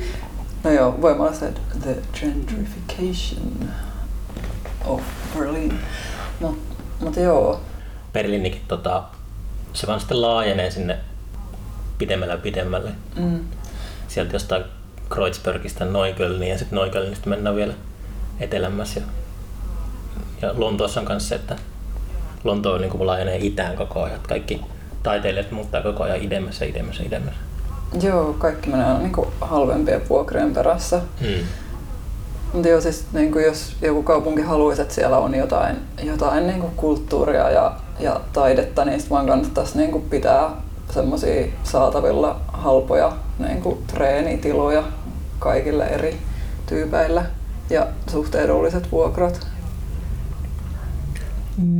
[0.63, 3.69] No joo, olla se the gentrification
[4.85, 5.01] of
[5.33, 5.79] Berlin.
[6.39, 6.59] Mut,
[6.99, 7.61] mut joo.
[8.13, 9.03] Berliinikin tota,
[9.73, 10.97] se vaan sitten laajenee sinne
[11.97, 12.91] pidemmälle ja pidemmälle.
[13.15, 13.39] Mm.
[14.07, 14.63] Sieltä jostain
[15.09, 17.73] Kreuzbergistä Neuköllniin ja sitten Neuköllnistä mennään vielä
[18.39, 18.95] etelämmäs.
[18.95, 19.01] Ja,
[20.41, 21.55] ja Lontoossa on kanssa se, että
[22.43, 24.19] Lontoon niin kuin laajenee itään koko ajan.
[24.27, 24.61] Kaikki
[25.05, 27.33] taiteilijat muuttaa koko ajan idemmäs ja idemmäs ja idemmäs.
[28.01, 31.01] Joo, kaikki menee aina niinku halvempien vuokrien perässä.
[31.21, 31.45] Mm.
[32.53, 36.59] Mutta joo, siis niin kuin jos joku kaupunki haluaisi, että siellä on jotain, jotain niin
[36.59, 40.49] kuin kulttuuria ja, ja taidetta, niin sit vaan kannattaisi niin kuin pitää
[40.93, 44.83] semmoisia saatavilla halpoja niin kuin treenitiloja
[45.39, 46.17] kaikille eri
[46.65, 47.23] tyypeille
[47.69, 49.47] ja suht edulliset vuokrat.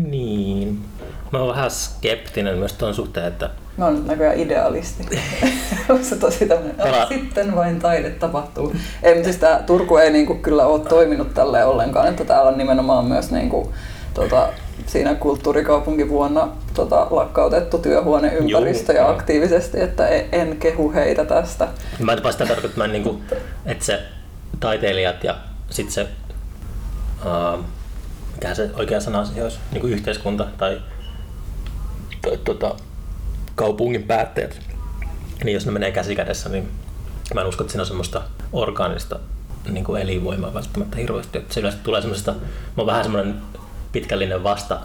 [0.07, 0.85] Niin.
[1.31, 5.19] Mä oon vähän skeptinen myös tuon suhteen, että Mä oon näköjään idealisti.
[5.89, 8.75] Onko se tosi tämmöinen, Pala- "Ah, sitten vain taide tapahtuu.
[9.03, 12.57] Ei, mutta siis tää Turku ei niinku kyllä ole toiminut tälleen ollenkaan, että täällä on
[12.57, 13.73] nimenomaan myös niinku,
[14.13, 14.49] tota,
[14.85, 21.67] siinä kulttuurikaupunkivuonna tota, lakkautettu työhuoneympäristö Juu, ja aktiivisesti, että e- en kehu heitä tästä.
[21.99, 22.45] Mä en sitä
[22.75, 23.21] mä en niinku,
[23.65, 23.99] että se
[24.59, 25.35] taiteilijat ja
[25.69, 26.01] sitten se,
[27.25, 27.59] uh,
[28.35, 30.81] mikä se oikea sana olisi, niinku yhteiskunta tai
[32.43, 32.75] tota,
[33.55, 34.61] kaupungin päättäjät,
[35.43, 36.71] niin jos ne menee käsi kädessä, niin
[37.33, 38.21] mä en usko, että siinä on semmoista
[38.53, 39.19] orgaanista
[39.69, 41.37] niin kuin elinvoimaa välttämättä hirveästi.
[41.37, 42.39] Että se yleensä tulee semmoista, mä
[42.77, 43.41] oon vähän semmoinen
[43.91, 44.79] pitkällinen vasta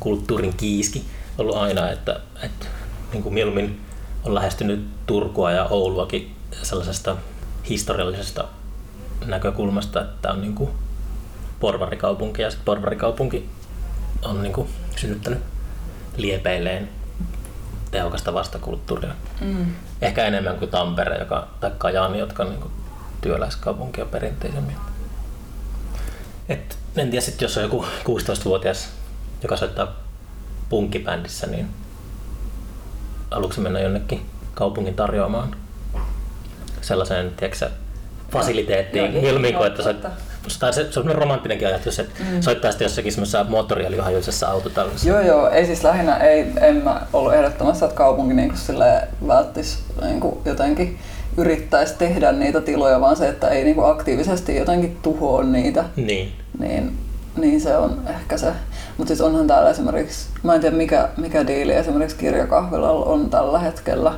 [0.00, 1.04] kulttuurin kiiski
[1.38, 2.66] ollut aina, että, että
[3.12, 3.80] niin kuin mieluummin
[4.24, 7.16] on lähestynyt Turkua ja Ouluakin sellaisesta
[7.68, 8.48] historiallisesta
[9.26, 10.70] näkökulmasta, että on niin kuin
[11.60, 13.48] porvarikaupunki ja sitten porvarikaupunki
[14.22, 15.38] on niin kuin synnyttänyt
[16.16, 16.88] liepeilleen
[17.90, 19.12] tehokasta vastakulttuuria.
[19.40, 19.74] Mm.
[20.02, 22.70] Ehkä enemmän kuin Tampere joka, tai Kajaani, jotka on niin
[23.20, 24.76] työläiskaupunkia perinteisemmin.
[26.48, 28.88] Et, en tiedä sitten, jos on joku 16-vuotias,
[29.42, 29.96] joka soittaa
[30.68, 31.68] punkkibändissä, niin
[33.30, 35.56] aluksi mennä jonnekin kaupungin tarjoamaan
[36.80, 37.70] sellaiseen, tiedätkö,
[38.30, 40.06] fasiliteettiin, joo, että soit,
[40.58, 42.40] tai se, se on romanttinenkin ajatus, että mm.
[42.40, 45.08] soittaa sitten jossakin semmoisessa moottoriöljyhajuisessa autotallissa.
[45.08, 45.50] Joo, joo.
[45.50, 48.52] Ei siis lähinnä, ei, en mä ollut ehdottomassa, että kaupunki niin
[49.26, 50.98] välttis niin jotenkin
[51.36, 56.32] yrittäisi tehdä niitä tiloja, vaan se, että ei niin aktiivisesti jotenkin tuhoa niitä, Niin.
[56.58, 56.98] niin,
[57.36, 58.52] niin se on ehkä se.
[58.96, 63.58] Mutta siis onhan täällä esimerkiksi, mä en tiedä mikä, mikä diili esimerkiksi kirjakahvilalla on tällä
[63.58, 64.14] hetkellä,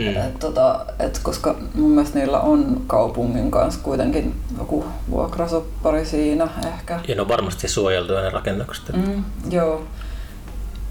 [0.00, 0.16] Mm.
[0.16, 7.00] et, tota, et koska mun mielestä niillä on kaupungin kanssa kuitenkin joku vuokrasoppari siinä ehkä.
[7.08, 8.96] Ja ne on varmasti suojeltuja ne rakennukset.
[8.96, 9.24] Mm.
[9.50, 9.82] Joo.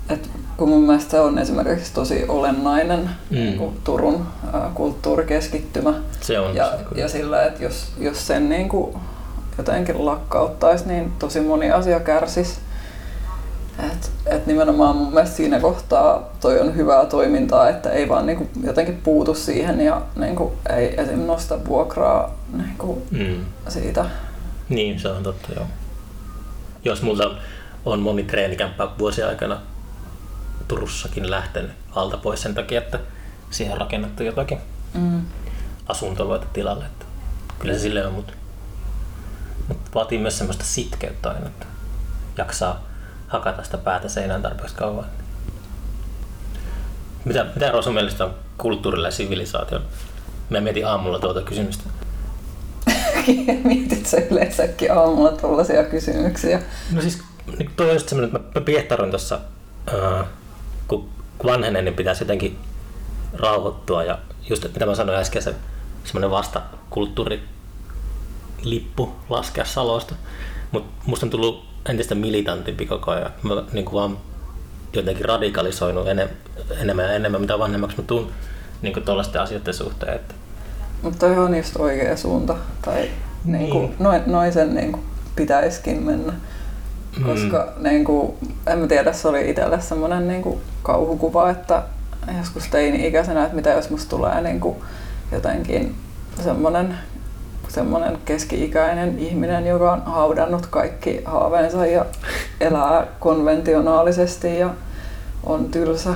[0.10, 3.00] Et kun mun mielestä se on esimerkiksi tosi olennainen
[3.30, 3.36] Mm.
[3.38, 5.94] niin Turun ää, kulttuurikeskittymä.
[6.22, 8.96] Se on Ja, se, ja sillä, että jos, jos sen niin kuin
[9.58, 12.56] jotenkin lakkauttaisi, niin tosi moni asia kärsisi.
[13.80, 18.48] Et, et nimenomaan mun mielestä siinä kohtaa toi on hyvää toimintaa, että ei vaan niinku
[18.64, 21.20] jotenkin puutu siihen ja niinku ei esim.
[21.20, 23.46] nosta vuokraa niinku Mm.
[23.68, 24.06] siitä.
[24.70, 25.66] Niin, se on totta, joo.
[26.86, 27.32] Jos multa
[27.86, 29.58] on moni treenikämppä vuosien aikana
[30.68, 33.00] Turussakin lähtenyt alta pois sen takia, että
[33.50, 34.58] siihen on rakennettu jotakin
[34.94, 35.22] Mm.
[35.88, 36.86] asuntoloita tilalle.
[36.86, 37.06] Että
[37.60, 38.34] kyllä se silleen on, mutta,
[39.68, 41.66] mutta vaatii myös semmoista sitkeyttä aina, että
[42.38, 42.82] jaksaa
[43.34, 45.06] hakata sitä päätä seinään tarpeeksi kauan.
[47.26, 49.80] Mitä, mitä Rosu mielestä on kulttuurille ja sivilisaatio?
[50.50, 51.84] Mä mietin aamulla tuota kysymystä.
[53.64, 56.62] Mietit sä yleensäkin aamulla tuollaisia kysymyksiä?
[56.92, 57.24] No siis
[57.58, 59.40] niin toi on just semmoinen, että mä, piehtaroin tuossa,
[59.94, 60.26] uh,
[60.88, 61.10] kun
[61.46, 62.60] vanhenen, niin pitäisi jotenkin
[63.34, 64.20] rauhoittua ja
[64.50, 65.56] just, että mitä mä sanoin äsken, se
[66.04, 70.16] semmoinen vastakulttuurilippu laskea Salosta.
[70.72, 73.32] Mutta musta on tullut entistä militantimpi koko ajan.
[73.44, 74.18] Mä niin kuin vaan
[74.94, 76.30] jotenkin radikalisoinut enem,
[76.82, 78.32] enemmän ja enemmän, mitä vanhemmaksi mä tuun
[78.82, 80.16] niin tuollaisten asioiden suhteen.
[80.16, 80.34] Että
[81.02, 82.56] Mutta toi on just oikea suunta.
[82.82, 83.10] Tai
[83.46, 83.96] niinku, Niin.
[84.00, 85.00] noin, noin sen niinku
[85.36, 86.34] pitäisikin mennä.
[87.26, 91.84] Koska niinku, en mä tiedä, se oli itselle semmoinen niinku kauhukuva, että
[92.38, 94.84] joskus teini-ikäisenä, että mitä jos musta tulee niinku
[95.32, 95.96] jotenkin
[96.44, 96.98] semmoinen
[97.74, 102.06] semmoinen keski-ikäinen ihminen, joka on haudannut kaikki haaveensa ja
[102.60, 104.70] elää konventionaalisesti ja
[105.44, 106.16] on tylsä.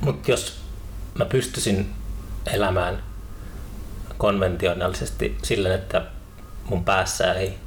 [0.00, 0.60] Mutta jos
[1.14, 1.90] mä pystyisin
[2.52, 3.02] elämään
[4.18, 6.02] konventionaalisesti silleen, että
[6.64, 7.58] mun päässä ei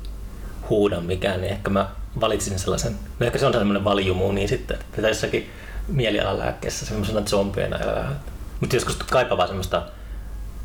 [0.70, 1.90] huuda mikään, niin ehkä mä
[2.22, 5.50] valitsin sellaisen, no ehkä se on sellainen valjumuuni sitten, että jossakin
[5.88, 8.20] mielialalääkkeessä semmoisena zombiena elää.
[8.60, 9.84] Mutta joskus kaipaa vaan semmoista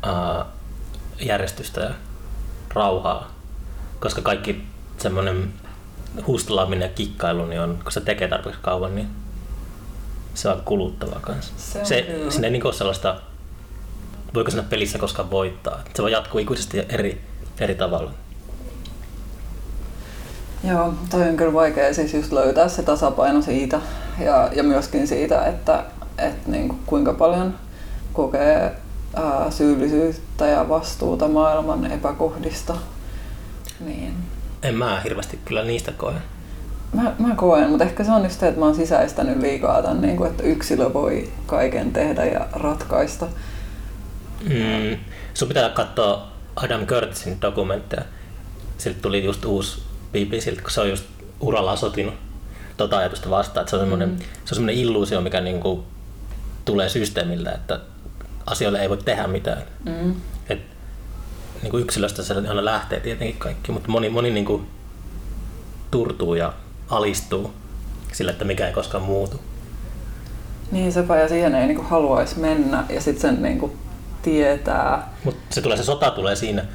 [0.07, 0.45] uh,
[1.19, 1.91] järjestystä ja
[2.75, 3.31] rauhaa,
[3.99, 4.63] koska kaikki
[4.97, 5.53] semmoinen
[6.27, 9.07] hustelaaminen ja kikkailu, niin on, kun se tekee tarpeeksi kauan, niin
[10.33, 11.53] se on kuluttavaa kanssa.
[11.57, 12.31] Se on se, kyllä.
[12.31, 13.21] siinä ei niin ole sellaista,
[14.33, 15.83] voiko siinä pelissä koskaan voittaa.
[15.95, 17.21] Se voi jatkuu ikuisesti eri,
[17.59, 18.11] eri tavalla.
[20.63, 23.79] Joo, toi on kyllä vaikea siis just löytää se tasapaino siitä
[24.19, 25.83] ja, ja myöskin siitä, että,
[26.17, 27.55] että niin kuin kuinka paljon
[28.13, 28.75] kokee
[29.15, 32.75] ää, syyllisyyttä ja vastuuta maailman epäkohdista.
[33.79, 34.13] Niin.
[34.63, 36.13] En mä hirveästi kyllä niistä koe.
[36.93, 40.01] Mä, mä koen, mutta ehkä se on just se, että mä oon sisäistänyt liikaa tämän,
[40.01, 43.27] niin kuin, että yksilö voi kaiken tehdä ja ratkaista.
[44.43, 44.97] Mm.
[45.33, 48.03] Sun pitää katsoa Adam Curtisin dokumentteja.
[48.77, 51.05] Siltä tuli just uusi BBCltä, kun se on just
[51.39, 52.13] uralla sotinut
[52.77, 53.61] tota ajatusta vastaan.
[53.61, 54.17] Että se on semmoinen, mm.
[54.45, 55.83] se on illuusio, mikä niinku
[56.65, 57.79] tulee systeemiltä, että
[58.45, 59.63] asioille ei voi tehdä mitään.
[59.85, 60.15] Mm.
[60.49, 60.59] Et,
[61.61, 64.67] niin kuin yksilöstä se aina lähtee tietenkin kaikki, mutta moni, moni niin kuin
[65.91, 66.53] turtuu ja
[66.89, 67.53] alistuu
[68.13, 69.41] sillä, että mikä ei koskaan muutu.
[70.71, 73.71] Niin sepä, ja siihen ei niin kuin haluaisi mennä ja sitten sen niin kuin
[74.21, 75.13] tietää.
[75.23, 76.65] Mutta se, tulee, se sota tulee siinä,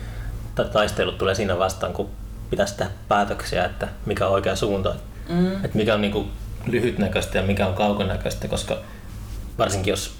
[0.55, 2.11] tai taistelut tulee siinä vastaan, kun
[2.51, 4.95] pitäisi tehdä päätöksiä, että mikä on oikea suunta.
[5.29, 5.65] Mm.
[5.65, 6.31] Että mikä on niin kuin
[6.67, 8.77] lyhytnäköistä ja mikä on kaukonäköistä, koska
[9.59, 10.20] varsinkin jos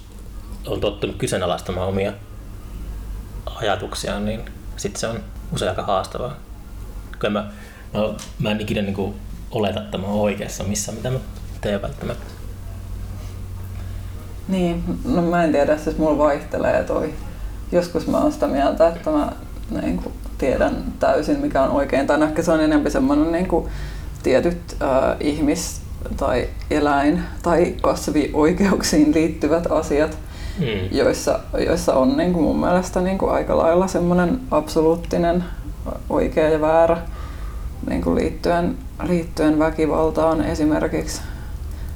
[0.67, 2.13] on tottunut kyseenalaistamaan omia
[3.55, 4.41] ajatuksiaan, niin
[4.77, 5.19] sitten se on
[5.53, 6.35] usein aika haastavaa.
[7.19, 7.51] Kyllä mä,
[7.93, 9.13] mä, mä en ikinä niin
[9.51, 11.19] oleta, että mä oon oikeassa missä, mitä mä
[11.61, 12.25] teen välttämättä.
[14.47, 17.13] Niin, no mä en tiedä, siis mulla vaihtelee toi.
[17.71, 19.31] Joskus mä oon sitä mieltä, että mä
[19.81, 22.07] niin kuin, tiedän täysin mikä on oikein.
[22.07, 23.69] Tai ehkä se on enemmän semmoinen niin kuin,
[24.23, 25.81] tietyt äh, ihmis-
[26.17, 30.17] tai eläin- tai kasvioikeuksiin liittyvät asiat,
[30.61, 30.97] Mm.
[30.97, 35.43] joissa, joissa on niin kuin mun mielestä niin kuin aika lailla semmoinen absoluuttinen
[36.09, 36.97] oikea ja väärä
[37.89, 41.21] niin kuin liittyen, liittyen väkivaltaan esimerkiksi.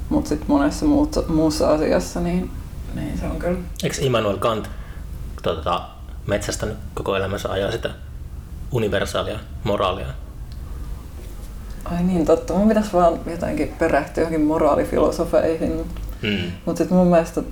[0.08, 2.50] Mutta sitten monessa muussa, muussa asiassa niin,
[2.94, 3.58] niin se on kyllä.
[3.82, 4.70] Eikö Immanuel Kant
[5.42, 5.82] tota,
[6.26, 7.90] metsästänyt koko elämänsä ajaa sitä
[8.72, 10.06] universaalia moraalia?
[11.84, 12.54] Ai niin, totta.
[12.54, 15.72] Mun pitäisi vaan jotenkin perehtyä johonkin moraalifilosofeihin.
[15.72, 16.38] Mutta Mm.
[16.66, 17.42] mut sitten mun mielestä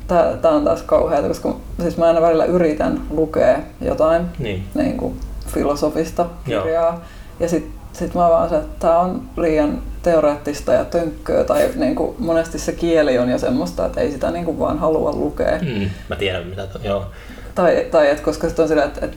[0.43, 4.65] tämä on taas kauheata, koska siis mä aina välillä yritän lukea jotain Niin.
[4.75, 5.15] niin kuin
[5.47, 6.63] filosofista Joo.
[6.63, 7.05] kirjaa.
[7.41, 11.45] Ja sitten sit mä vaan se, että tämä on liian teoreettista ja tönkköä.
[11.45, 14.79] Tai niin kuin monesti se kieli on jo semmoista, että ei sitä niin kuin vaan
[14.79, 15.59] halua lukea.
[15.63, 15.91] Mm.
[16.09, 17.07] Mä tiedän mitä to, joo.
[17.55, 19.17] Tai, tai et, koska sitten on sillä, että, että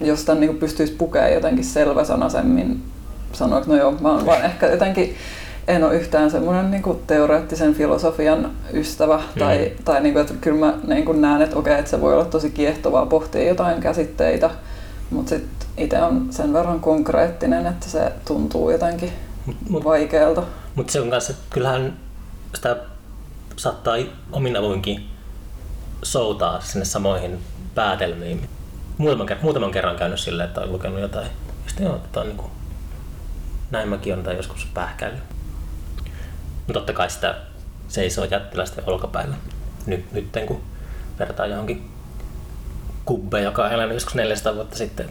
[0.00, 2.82] jos tämän niin pystyisi pukemaan jotenkin selväsanaisemmin,
[3.32, 5.14] sanoiko, no joo, mä oon vaan ehkä jotenkin,
[5.68, 9.38] en ole yhtään semmoinen niin teoreettisen filosofian ystävä, Mm.
[9.38, 12.14] tai, tai niin kuin, että kyllä mä niin kuin näen, että okei, että se voi
[12.14, 14.50] olla tosi kiehtovaa pohtia jotain käsitteitä,
[15.10, 19.12] mutta sitten itse on sen verran konkreettinen, että se tuntuu jotenkin
[19.46, 20.42] Mut, mut, vaikealta.
[20.74, 21.96] mut se on kanssa, että kyllähän
[22.54, 22.76] sitä
[23.56, 23.96] saattaa
[24.32, 25.06] omin avuinkin
[26.02, 27.38] soutaa sinne samoihin
[27.74, 28.48] päätelmiin.
[28.98, 31.26] Muutaman, muutaman kerran käynyt silleen, että on lukenut jotain.
[31.26, 31.32] Ja
[31.70, 32.50] sitten joo, tota, niin kuin,
[33.70, 35.22] näin mäkin olen tai joskus pähkäillyt.
[36.66, 37.34] Mutta totta kai sitä
[37.88, 39.36] seisoo jättiläisten olkapäillä.
[39.86, 40.62] Nyt, nyt kun
[41.18, 41.90] vertaa johonkin
[43.04, 45.10] kubbe, joka on elänyt joskus 400 vuotta sitten.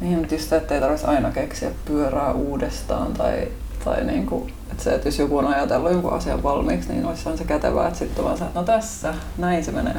[0.00, 3.48] Niin, mutta just se, että ei tarvitsisi aina keksiä pyörää uudestaan tai,
[3.84, 7.36] tai niin kuin, että se, että jos joku on ajatellut jonkun asian valmiiksi, niin olisi
[7.36, 9.96] se kätevää, että sitten vaan se, että no tässä, näin se menee.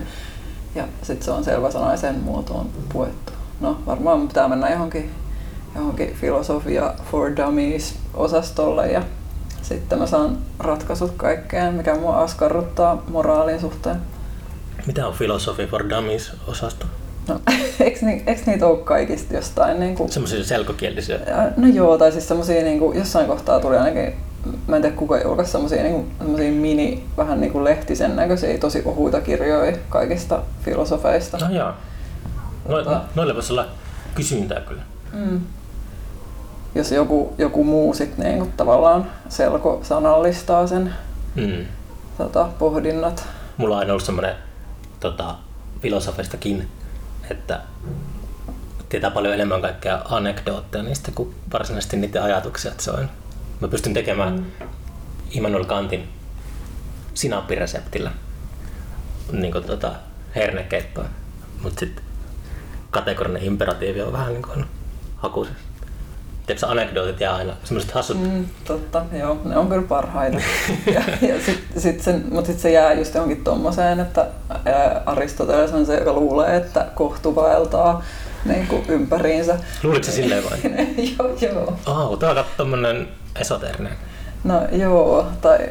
[0.76, 3.32] Ja sitten se on selväsanaisen muotoon puettu.
[3.60, 5.12] No varmaan pitää mennä johonkin,
[5.76, 9.04] johonkin filosofia for dummies osastolle ja
[9.66, 13.98] sitten mä saan ratkaisut kaikkeen, mikä mua askarruttaa moraalin suhteen.
[14.88, 16.86] Mitä on Philosophy for Dummies osasto?
[17.28, 17.40] No,
[17.80, 19.80] eikö, ni, eikö niitä ole kaikista jostain?
[19.80, 21.20] Niin kuin, Semmoisia selkokielisiä.
[21.58, 24.14] no joo, tai siis semmosia niin kuin, jossain kohtaa tuli ainakin,
[24.68, 28.82] mä en tiedä kuka julkaisi semmosia, niin kuin, mini, vähän niin kuin lehtisen näköisiä, tosi
[28.86, 31.38] ohuita kirjoja kaikista filosofeista.
[31.38, 31.72] No joo.
[32.70, 33.66] No, Tota- noille voisi olla
[34.16, 34.82] kysyntää kyllä.
[35.14, 35.42] Mm.
[36.76, 40.94] Jos joku, joku muu sitten niin tavallaan selkosanallistaa sen
[41.36, 41.66] Mm.
[42.18, 43.28] tota, pohdinnat.
[43.58, 44.36] Mulla on aina ollut semmoinen
[45.00, 45.36] tota,
[45.82, 46.68] filosofistakin,
[47.32, 47.62] että
[48.90, 52.72] tietää paljon enemmän kaikkea anekdootteja niistä kuin varsinaisesti niiden ajatuksia.
[52.72, 53.10] Että se on.
[53.62, 54.46] Mä pystyn tekemään mm.
[55.32, 56.10] Immanuel Kantin
[57.14, 58.12] sinappireseptillä
[59.32, 59.92] niin kuin, tota,
[60.36, 61.06] hernekeittoa,
[61.64, 62.04] mutta sitten
[62.92, 64.66] kategorinen imperatiivi on vähän niin kuin
[65.16, 65.65] hakusessa.
[66.46, 70.38] Tiedätkö, anekdootit jää aina semmoiset hassut Mm, totta, joo, ne on kyllä parhaita.
[70.94, 74.28] ja, ja sit, sit sen, mutta sitten se jää just johonkin tommoseen, että
[74.66, 78.04] ää, Aristoteles on se, joka luulee, että kohtu vaeltaa
[78.46, 79.60] niin kuin ympäriinsä.
[79.84, 80.58] Luuliko se silleen vai?
[81.20, 81.78] joo, joo.
[81.86, 83.94] Oh, tämä on tommonen esoteerinen.
[84.44, 85.70] No joo, tai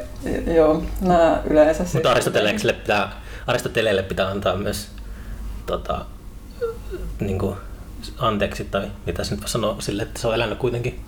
[0.55, 3.13] joo, nämä yleensä Mutta Aristoteleelle pitää,
[3.47, 4.89] Aristoteleelle pitää antaa myös
[5.67, 6.05] tota,
[7.21, 7.57] niin kuin,
[8.19, 11.01] anteeksi, tai mitä se nyt voi sanoa sille, että se on elänyt kuitenkin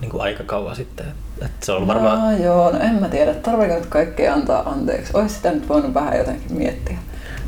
[0.00, 1.06] niin kuin aika kauan sitten.
[1.42, 2.18] Että se on varmaan...
[2.20, 5.12] No joo, no en mä tiedä, tarviiko nyt kaikkea antaa anteeksi.
[5.14, 6.98] Olisi sitä nyt voinut vähän jotenkin miettiä.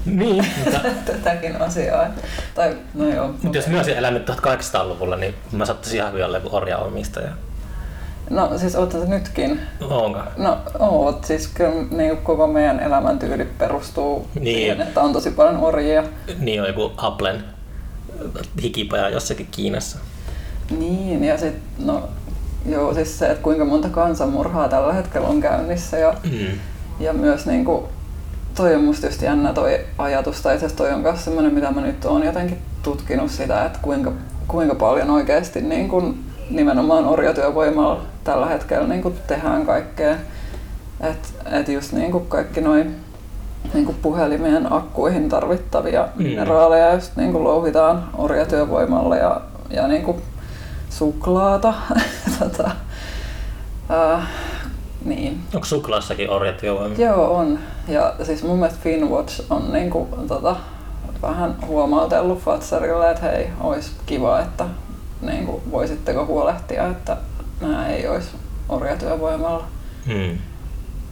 [0.07, 2.07] Niin, mutta, Tätäkin asiaa.
[2.55, 3.35] Tai, no joo.
[3.43, 7.29] mutta jos mä olisin elänyt 1800-luvulla, niin mä saattaisin ihan hyvin olla orjaomistaja.
[8.31, 9.61] No siis oot nytkin.
[9.81, 10.19] Onko?
[10.37, 14.57] No oot, siis kyllä niin koko meidän elämäntyyli perustuu Niin.
[14.57, 16.05] siihen, että on tosi paljon orjia.
[16.39, 17.45] Niin on joku Applen
[18.63, 19.99] hikipaja jossakin Kiinassa.
[20.79, 21.55] Niin, ja sit,
[21.85, 22.09] no
[22.67, 26.59] joo, siis se, että kuinka monta kansanmurhaa tällä hetkellä on käynnissä ja, Mm.
[27.01, 27.85] ja myös niin kuin,
[28.55, 31.71] toi on musta just jännä toi ajatus, tai itse asiassa toi on myös semmoinen, mitä
[31.71, 34.13] mä nyt oon jotenkin tutkinut sitä, että kuinka,
[34.49, 40.17] kuinka paljon oikeasti niin kuin, nimenomaan orjatyövoimalla tällä hetkellä niin kuin tehdään kaikkea.
[41.01, 42.97] Että et just niin kuin kaikki noin
[43.75, 46.23] niin kuin puhelimien akkuihin tarvittavia Mm.
[46.23, 49.41] mineraaleja just niin kuin louhitaan orjatyövoimalla ja,
[49.71, 50.23] ja niin kuin
[50.91, 51.75] suklaata.
[52.39, 52.71] tota,
[53.91, 54.29] äh,
[55.05, 55.41] niin.
[55.55, 56.95] Onko suklaassakin orjatyövoima?
[56.99, 57.59] Joo, on.
[57.89, 60.57] Ja siis mun mielestä Finwatch on niinku, tota,
[61.23, 64.65] vähän huomautellut Fatserille, että hei, olisi kiva, että
[65.23, 67.17] niinku, voisitteko huolehtia, että
[67.61, 68.29] nämä ei olisi
[68.69, 69.65] orjatyövoimalla
[70.07, 70.39] Mm.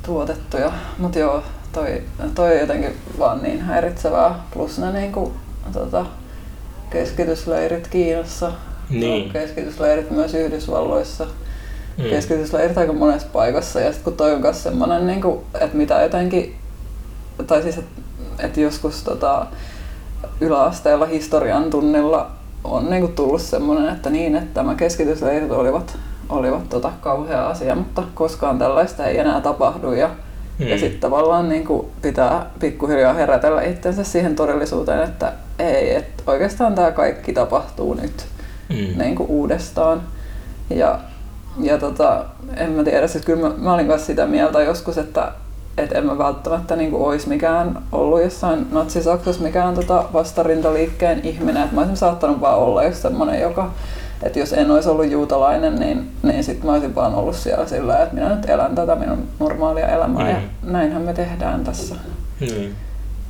[0.07, 0.73] tuotettuja.
[0.99, 1.43] Mutta joo,
[1.73, 2.03] toi,
[2.35, 4.35] toi jotenkin vaan niin häiritsevää.
[4.55, 5.33] Plus ne niinku,
[5.73, 6.07] tota,
[6.91, 8.53] keskitysleirit Kiinassa,
[8.91, 9.27] Niin.
[9.27, 11.27] no, keskitysleirit myös Yhdysvalloissa
[11.99, 12.05] Mm.
[12.11, 15.23] keskitysleirit aika monessa paikassa ja sitten kun toi on myös semmoinen, niin
[15.61, 16.57] että mitä jotenkin,
[17.47, 17.91] tai siis että
[18.39, 19.47] et joskus tota,
[20.41, 22.31] yläasteella historian tunnilla
[22.65, 25.99] on niin kuin tullut semmoinen, että niin, että tämä keskitysleirit olivat,
[26.29, 30.11] olivat tota, kauhea asia, mutta koskaan tällaista ei enää tapahdu ja,
[30.61, 30.69] Mm.
[30.69, 36.75] ja sitten tavallaan niin kuin pitää pikkuhiljaa herätellä itsensä siihen todellisuuteen, että ei, että oikeastaan
[36.75, 38.27] tämä kaikki tapahtuu nyt
[38.71, 38.99] Mm.
[39.03, 40.03] niin kuin uudestaan.
[40.71, 40.99] Ja,
[41.63, 42.25] ja tota,
[42.57, 45.33] en mä tiedä, siis kyllä mä, mä olin kanssa sitä mieltä joskus, että
[45.79, 51.63] et en mä välttämättä niin kuin olisi mikään ollut jossain natsi-Saksassa mikään tota vastarintaliikkeen ihminen.
[51.63, 53.71] Et mä olisin saattanut vaan olla jos semmoinen, joka,
[54.23, 57.99] että jos en olisi ollut juutalainen, niin, niin sitten mä olisin vaan ollut siellä sillä,
[58.03, 60.25] että minä nyt elän tätä minun normaalia elämää.
[60.25, 60.31] Mm.
[60.31, 61.95] Ja näinhän me tehdään tässä.
[62.41, 62.75] Mm.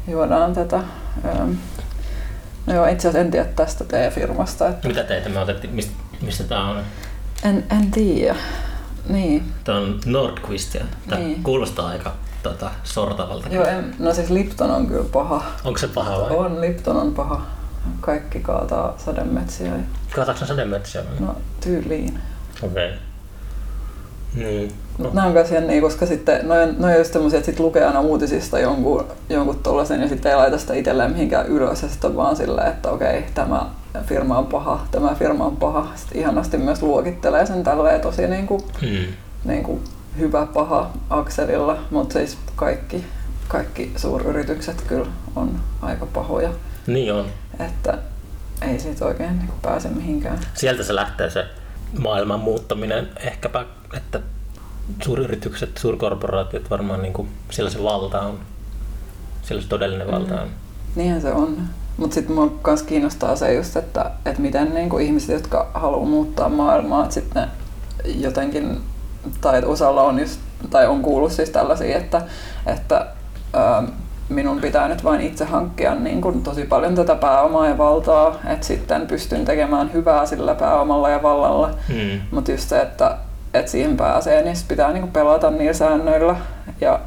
[0.08, 0.76] Juodaan tätä.
[0.76, 1.50] ähm,
[2.66, 4.68] No joo, itse asiassa en tiedä tästä teidän firmasta.
[4.68, 5.74] Että Mitä teitä me otettiin?
[5.74, 6.76] Mistä, mistä tää on?
[7.44, 8.36] en, en tiedä.
[9.08, 9.44] Niin.
[9.64, 10.84] Tää on Nordquistia.
[11.08, 11.42] Tää Niin.
[11.42, 12.12] kuulostaa aika
[12.42, 13.48] tota, sortavalta.
[13.48, 15.42] Joo, en, no siis Lipton on kyllä paha.
[15.64, 16.36] Onko se paha vai?
[16.36, 17.46] On, Lipton on paha.
[18.00, 19.70] Kaikki kaataa sademetsiä.
[19.70, 21.02] ne sademetsiä?
[21.20, 22.18] No tyyliin.
[22.62, 22.88] Okei.
[22.88, 22.98] Okay.
[24.34, 24.72] Niin.
[24.98, 25.10] No.
[25.12, 27.84] Nämä on myös jänniä, koska sitten noi on, noi on just semmoisia, että sit lukee
[27.84, 32.16] aina uutisista jonkun, jonkun tollasen ja sitten ei laita sitä itselleen mihinkään ylös ja sitten
[32.16, 33.66] vaan silleen, että okei, tämä
[34.06, 35.88] firma on paha, tämä firma on paha.
[35.94, 39.14] Sitten ihanasti myös luokittelee sen tälleen tosi niin kuin, Hmm.
[39.44, 39.80] niin kuin
[40.18, 43.04] hyvä paha akselilla, mutta siis kaikki,
[43.48, 45.06] kaikki suuryritykset kyllä
[45.36, 46.50] on aika pahoja,
[46.86, 47.26] Niin on.
[47.64, 47.98] Että
[48.62, 50.38] ei siitä oikein niin kuin pääse mihinkään.
[50.54, 51.46] Sieltä se lähtee se
[51.98, 53.64] maailman muuttaminen ehkäpä,
[53.96, 54.20] että
[55.02, 58.38] suuryritykset, suurkorporaatiot varmaan niin kuin, siellä se valta on.
[59.42, 60.48] Siellä se todellinen valta on.
[60.96, 61.56] Niinhän se on.
[61.96, 66.48] Mutta sitten mua myös kiinnostaa se just, että, että miten niinku ihmiset, jotka haluaa muuttaa
[66.48, 67.48] maailmaa, että sitten
[68.04, 68.80] jotenkin,
[69.40, 70.40] tai että osalla on just,
[70.70, 72.22] tai on kuullut siis tällaisia, että,
[72.66, 73.06] että
[73.52, 73.82] ää,
[74.30, 78.66] minun pitää nyt vain itse hankkia niin kuin tosi paljon tätä pääomaa ja valtaa, että
[78.66, 81.70] sitten pystyn tekemään hyvää sillä pääomalla ja vallalla.
[81.88, 82.20] Hmm.
[82.30, 83.16] Mutta just se, että,
[83.54, 86.36] että siihen pääsee, niin pitää niinku pelata niillä säännöillä.
[86.80, 87.00] Ja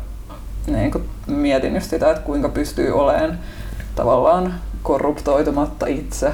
[0.68, 3.40] niinku mietin just sitä, että kuinka pystyy olemaan
[3.96, 4.54] tavallaan
[4.84, 6.32] korruptoitumatta itse.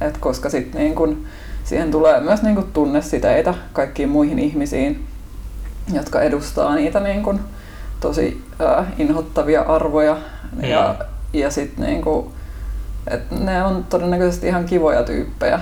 [0.00, 1.16] Et koska sit niinku,
[1.64, 5.06] siihen tulee myös niinku tunnesiteitä kaikkiin muihin ihmisiin,
[5.92, 7.34] jotka edustaa niitä niinku
[8.06, 10.16] tosi äh, inhottavia arvoja.
[10.62, 10.94] Ja,
[11.32, 12.32] ja sit niinku,
[13.10, 15.60] et ne on todennäköisesti ihan kivoja tyyppejä.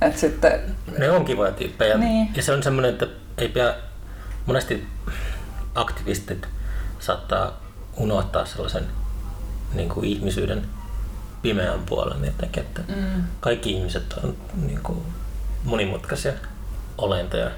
[0.00, 0.60] Et sitten
[0.98, 1.98] Ne on kivoja tyyppejä.
[1.98, 2.28] Niin.
[2.36, 3.06] Ja se on semmoinen, että
[3.38, 3.74] ei pidä,
[4.46, 4.86] monesti
[5.74, 6.46] aktivistit
[6.98, 7.60] saattaa
[7.96, 8.84] unohtaa sellaisen
[9.74, 10.62] niin kuin ihmisyyden
[11.42, 13.22] pimeän puolen jotenkin, että Mm.
[13.40, 14.36] kaikki ihmiset on
[14.66, 14.98] niin kuin
[15.64, 16.32] monimutkaisia
[16.98, 17.50] olentoja,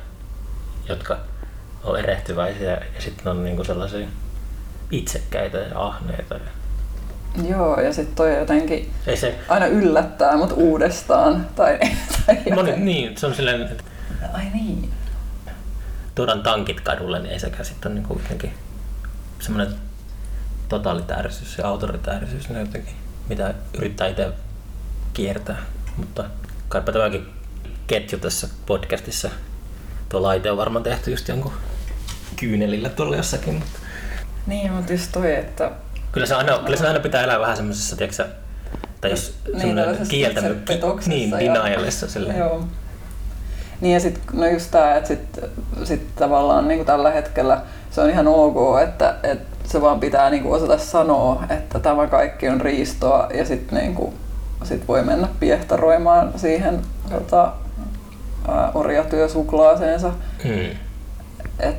[0.88, 1.18] jotka
[1.84, 4.06] on erehtyväisiä ja sitten on niin kuin sellaisia
[4.90, 6.34] itsekkäitä ja ahneita.
[7.48, 11.48] Joo, ja sitten toi jotenkin ei se, aina yllättää mut uudestaan.
[11.56, 11.78] Tai,
[12.26, 13.84] tai moni, joten- niin, se on silleen, että
[14.32, 14.90] Ai niin.
[16.14, 18.54] tuodaan tankit kadulle, niin ei sekään sitten ole niin jotenkin
[19.40, 19.74] semmoinen
[20.68, 22.94] totalitäärisyys ja autoritäärisyys, ne jotenkin,
[23.28, 24.32] mitä yrittää itse
[25.14, 25.56] kiertää.
[25.96, 26.24] Mutta
[26.68, 27.26] kaipa tämäkin
[27.86, 29.30] ketju tässä podcastissa.
[30.08, 31.52] Tuo laite on varmaan tehty just jonkun
[32.36, 33.54] kyynelillä tuolla jossakin.
[33.54, 33.78] Mutta
[34.46, 35.70] Niin, mutta just toi, että
[36.12, 38.26] kyllä, se aina, kyllä se aina pitää elää vähän semmoisessa, tiedätkö,
[39.00, 39.78] tai jos Niin,
[40.10, 42.38] itsepetoksessa niin, ja- denialissa silleen.
[42.38, 42.64] Joo.
[43.80, 45.40] Niin ja sitten no just tää, että sit,
[45.84, 50.52] sit tavallaan niinku tällä hetkellä se on ihan ok, että, että se vaan pitää niinku
[50.52, 54.14] osata sanoa, että tämä kaikki on riistoa ja sitten niinku,
[54.64, 56.80] sit voi mennä piehtaroimaan siihen
[57.10, 57.52] tota,
[58.74, 60.10] orjatyösuklaaseensa.
[60.44, 60.76] Hmm.
[61.60, 61.76] Et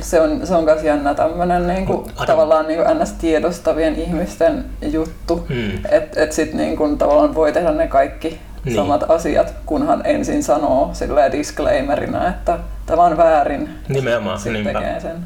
[0.00, 3.12] se on, se on myös jännä tämmöinen niinku, tavallaan niinku ns.
[3.12, 5.36] tiedostavien ihmisten juttu.
[5.48, 5.78] Hmm.
[5.90, 8.76] Että et sitten niinku, tavallaan voi tehdä ne kaikki Niin.
[8.76, 13.68] samat asiat, kunhan ensin sanoo silleen disclaimerina, että tämä on väärin.
[13.88, 14.72] Nimenomaan, Sitten niinpä.
[14.80, 15.24] tekee sen.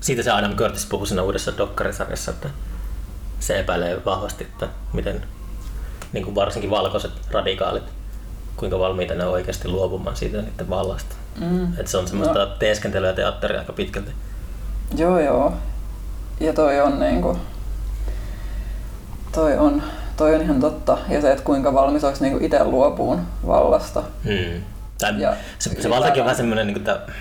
[0.00, 2.48] Siitä se Adam Curtis puhui siinä uudessa dokkarisarjassa, että
[3.40, 5.22] se epäilee vahvasti, että miten
[6.12, 7.82] niin kuin varsinkin valkoiset radikaalit,
[8.56, 11.14] kuinka valmiita ne on oikeasti luopumaan siitä niiden vallasta.
[11.40, 11.64] Mm.
[11.64, 12.46] Että se on semmoista no.
[12.46, 14.10] teeskentelyä teatteria aika pitkälti.
[14.96, 15.52] Joo, joo.
[16.40, 17.38] Ja toi on niinku,
[19.32, 19.82] toi on,
[20.16, 20.98] toi on ihan totta.
[21.08, 24.02] Ja se, että kuinka valmis olisi niinku itse luopuun vallasta.
[24.24, 24.62] Hmm.
[24.98, 27.12] Tai Ja se, se valtakin on vähän semmoinen, niin kuin, että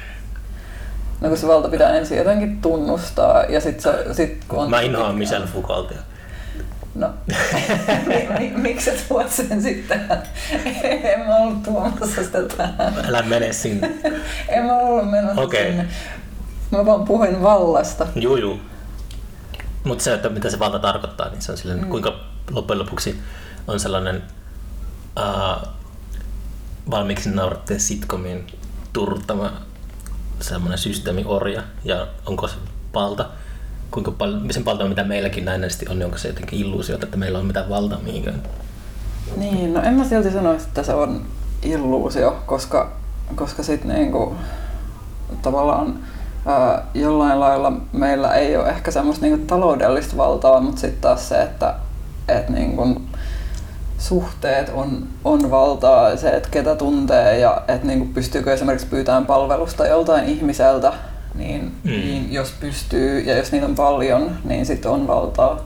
[1.21, 4.69] No kun se valta pitää ensin jotenkin tunnustaa ja sit, se, sit kun on...
[4.69, 5.97] mä inhoan Michel Foucaultia.
[6.95, 7.09] No,
[8.07, 10.01] mi, mi, miksi sä tuot sen sitten?
[11.13, 12.93] en mä ollut tuomassa sitä tähän.
[13.07, 13.91] Älä mene sinne.
[14.47, 15.67] En mä ollut menossa Okei.
[15.67, 15.87] sinne.
[16.71, 18.07] Mä vaan puhuin vallasta.
[18.15, 18.59] Juu, juu.
[19.83, 21.89] Mutta se, että mitä se valta tarkoittaa, niin se on silleen, mm.
[21.89, 22.19] kuinka
[22.51, 23.19] loppujen lopuksi
[23.67, 24.23] on sellainen
[25.19, 25.67] uh,
[26.91, 28.47] valmiiksi nauratteen sitcomin
[28.93, 29.53] turruttama
[30.39, 32.55] semmoinen systeemiorja ja onko se
[32.93, 33.29] valta,
[33.91, 37.39] kuinka paljon, sen valta mitä meilläkin näennäisesti on, niin onko se jotenkin illuusiota, että meillä
[37.39, 38.41] on mitään valtaa mihinkään.
[39.37, 41.21] Niin, no en mä silti sanoisi, että se on
[41.63, 42.91] illuusio, koska,
[43.35, 44.35] koska sit niinku,
[45.41, 45.99] tavallaan
[46.45, 51.41] ää, jollain lailla meillä ei ole ehkä semmoista niinku taloudellista valtaa, mutta sitten taas se,
[51.41, 51.75] että
[52.27, 53.01] et niinku,
[53.97, 59.87] suhteet on, on valtaa, se, että ketä tuntee ja että niinku, pystyykö esimerkiksi pyytämään palvelusta
[59.87, 60.93] joltain ihmiseltä,
[61.35, 61.91] niin, Mm.
[61.91, 61.97] mm.
[61.97, 65.59] niin jos pystyy ja jos niitä on paljon, niin sitten on valtaa.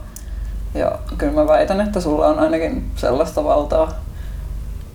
[0.73, 3.91] Ja kyllä mä väitän, että sulla on ainakin sellaista valtaa.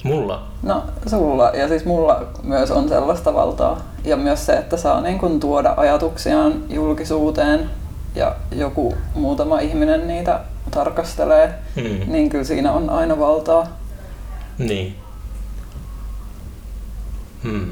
[0.04, 0.46] Mulla?
[0.62, 3.80] No sulla ja siis mulla myös on sellaista valtaa.
[4.04, 7.70] Ja myös se, että saa niin kun tuoda ajatuksiaan julkisuuteen
[8.14, 12.12] ja joku muutama ihminen niitä tarkastelee, Hmm.
[12.12, 13.66] niin kyllä siinä on aina valtaa.
[14.58, 14.96] Niin.
[17.42, 17.66] Hmm.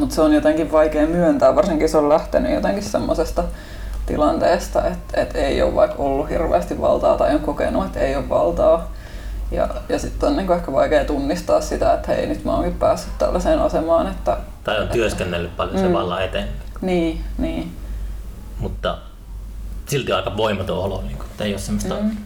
[0.00, 3.44] Mutta se on jotenkin vaikea myöntää, varsinkin se on lähtenyt jotenkin semmoisesta
[4.06, 8.28] tilanteesta, että et ei ole vaikka ollut hirveästi valtaa tai on kokenut, että ei ole
[8.28, 8.90] valtaa.
[9.50, 13.18] Ja, ja sitten on niinku ehkä vaikea tunnistaa sitä, että hei nyt mä oonkin päässyt
[13.18, 14.06] tällaiseen asemaan.
[14.06, 15.92] Että, Tai on työskennellyt paljon sen Mm.
[15.92, 16.48] vallan eteen.
[16.80, 17.76] niin, niin.
[18.58, 18.98] Mutta
[19.86, 21.02] silti on aika voimaton olo.
[21.02, 21.94] Niin kuin, että ei ole semmoista...
[22.00, 22.16] Mm.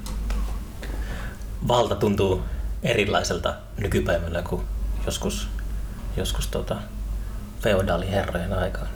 [1.68, 2.43] Valta tuntuu
[2.83, 4.62] erilaiselta nykypäivänä kuin
[5.07, 5.49] joskus,
[6.16, 6.77] joskus tota,
[7.65, 8.87] feodaaliherrojen aikaan.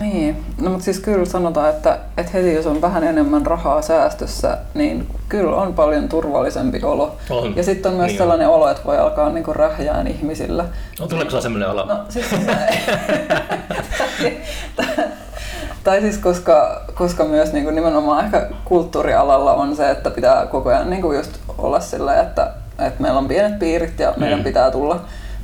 [0.00, 4.58] Niin, no mutta siis kyllä sanotaan, että, että heti jos on vähän enemmän rahaa säästössä,
[4.74, 7.16] niin kyllä on paljon turvallisempi olo.
[7.30, 7.56] On.
[7.56, 10.64] Ja sitten on myös Niin sellainen olo, että voi alkaa niinku rähjään ihmisillä.
[11.00, 11.84] On, tuleeko sulla semmoinen olo?
[11.84, 12.26] No siis
[14.76, 14.86] tai,
[15.84, 20.68] tai siis koska, koska myös niin kuin nimenomaan ehkä kulttuurialalla on se, että pitää koko
[20.68, 24.44] ajan niin kuin just olla sillä, että, että meillä on pienet piirit ja meidän Mm.
[24.44, 25.00] pitää tulla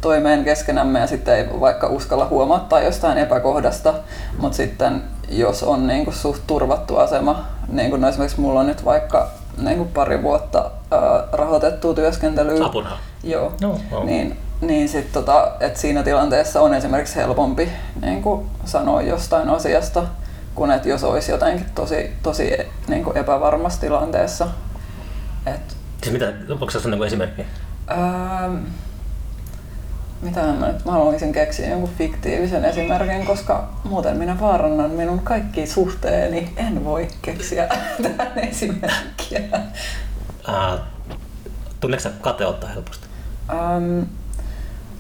[0.07, 3.95] toimeen keskenämme ja sitten ei vaikka uskalla huomauttaa jostain epäkohdasta,
[4.39, 8.67] mutta sitten jos on niin kuin suht turvattu asema, niin kuin no esimerkiksi mulla on
[8.67, 11.01] nyt vaikka niin kuin pari vuotta ää,
[11.33, 12.97] rahoitettua työskentelyä, Apuraha.
[13.23, 13.53] Joo.
[13.61, 14.05] No, no.
[14.05, 17.69] Niin, niin sit tota, et siinä tilanteessa on esimerkiksi helpompi
[18.03, 20.03] niin kuin sanoa jostain asiasta,
[20.55, 22.57] kuin että jos olisi jotenkin tosi, tosi
[22.89, 24.49] niin kuin epävarmassa tilanteessa.
[25.47, 27.47] Et, Siis mitä, onko se niin esimerkki?
[27.91, 28.57] ähm,
[30.23, 35.67] mitä mä nyt, mä haluaisin keksiä jonkun fiktiivisen esimerkin, koska muuten minä vaarannan minun kaikki
[35.67, 36.53] suhteeni.
[36.57, 37.69] En voi keksiä
[38.03, 39.41] tähän esimerkkiä.
[40.49, 40.79] Ää,
[41.81, 43.07] tunneeko sä kateutta helposti?
[43.51, 44.03] Ähm,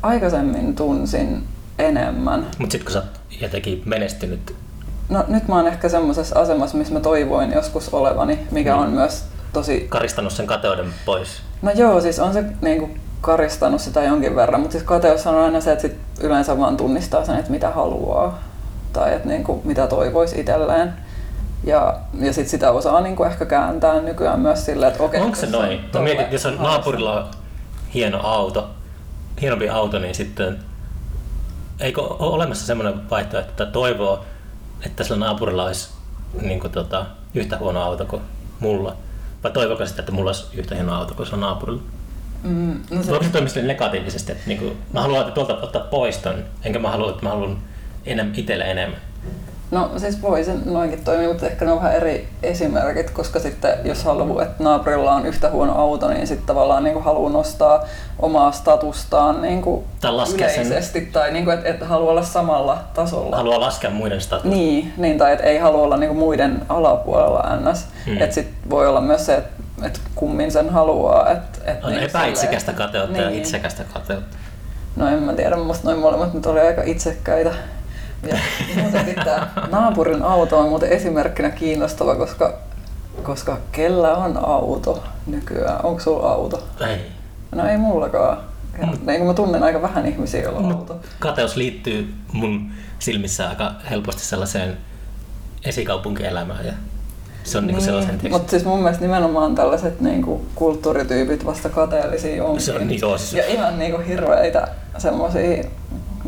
[0.02, 1.44] aikaisemmin tunsin
[1.78, 2.46] enemmän.
[2.58, 4.54] Mutta sitten kun sä oot jotenkin menestynyt,
[5.08, 8.82] No nyt mä oon ehkä semmoisessa asemassa, missä mä toivoin joskus olevani, mikä Mm.
[8.82, 9.86] on myös tosi...
[9.88, 11.28] karistanut sen kateuden pois.
[11.62, 12.88] No joo, siis on se niinku
[13.20, 17.24] karistanut sitä jonkin verran, mutta siis kateus on aina se, että sit yleensä vaan tunnistaa
[17.24, 18.38] sen, että mitä haluaa
[18.92, 20.92] tai että niinku, mitä toivoisi itselleen.
[21.64, 25.20] Ja, ja sit sitä osaa niinku ehkä kääntää nykyään myös silleen, että okei.
[25.20, 25.82] Onko se on noin?
[25.82, 27.30] No tolle mietit, jos on naapurilla on
[27.94, 28.70] hieno auto,
[29.40, 30.58] hienompi auto, niin sitten
[31.80, 34.24] eikö ole olemassa semmoinen vaihtoehto, että toivoo,
[34.86, 35.88] että sillä naapurilla olisi
[36.42, 38.22] niin kuin, tota, yhtä huono auto kuin
[38.60, 38.96] mulla?
[39.44, 41.82] Vai toivoko sitä, että mulla olisi yhtä hieno auto kuin sillä naapurilla?
[42.42, 45.82] Mm, no se, Voiko se toimia negatiivisesti, että niin kuin, mä haluan että tuolta ottaa
[45.82, 47.58] pois ton, enkä mä halua, että mä haluan
[48.06, 49.00] enem, itselle enemmän.
[49.70, 53.74] No siis voi se noinkin toimia, mutta ehkä ne on vähän eri esimerkit, koska sitten
[53.84, 57.84] jos haluaa, että naapurilla on yhtä huono auto, niin sitten tavallaan niin haluaa nostaa
[58.18, 62.22] omaa statustaan niin kuin Tai laskea sen- yleisesti, tai niin kuin, että, että haluaa olla
[62.22, 63.36] samalla tasolla.
[63.36, 64.48] Haluaa laskea muiden statusta.
[64.56, 67.86] Niin, niin, tai että ei halua olla niin kuin muiden alapuolella ns.
[68.06, 68.14] Hmm.
[68.14, 68.22] Mm.
[68.22, 71.30] Että sit voi olla myös se, että, että kummin sen haluaa.
[71.30, 73.38] Että, että On niin epäitsekästä silleen- kateutta ja niin.
[73.42, 74.36] itsekästä kateutta.
[74.96, 77.54] No en mä tiedä, musta noin molemmat nyt oli aika itsekkäitä.
[78.28, 78.36] Ja
[78.82, 82.58] muutenkin tämä naapurin auto on muuten esimerkkinä kiinnostava, koska,
[83.22, 85.84] koska kellä on auto nykyään?
[85.84, 86.68] Onko sulla auto?
[86.88, 87.10] Ei.
[87.54, 88.38] No ei mullakaan.
[88.80, 88.92] Ja, Mm.
[89.06, 91.00] niin mä tunnen aika vähän ihmisiä, joilla on auto.
[91.18, 94.76] Kateus liittyy mun silmissä aika helposti sellaiseen
[95.64, 96.72] esikaupunkielämään ja
[97.46, 97.80] se on niin.
[97.80, 98.28] sellaisen teksti.
[98.28, 102.62] Mutta siis mun mielestä nimenomaan tällaiset niinku kulttuurityypit vasta kateellisia onkin.
[102.62, 104.68] Se on niin, joo, siis Ja ihan niinku hirveitä
[104.98, 105.64] semmosia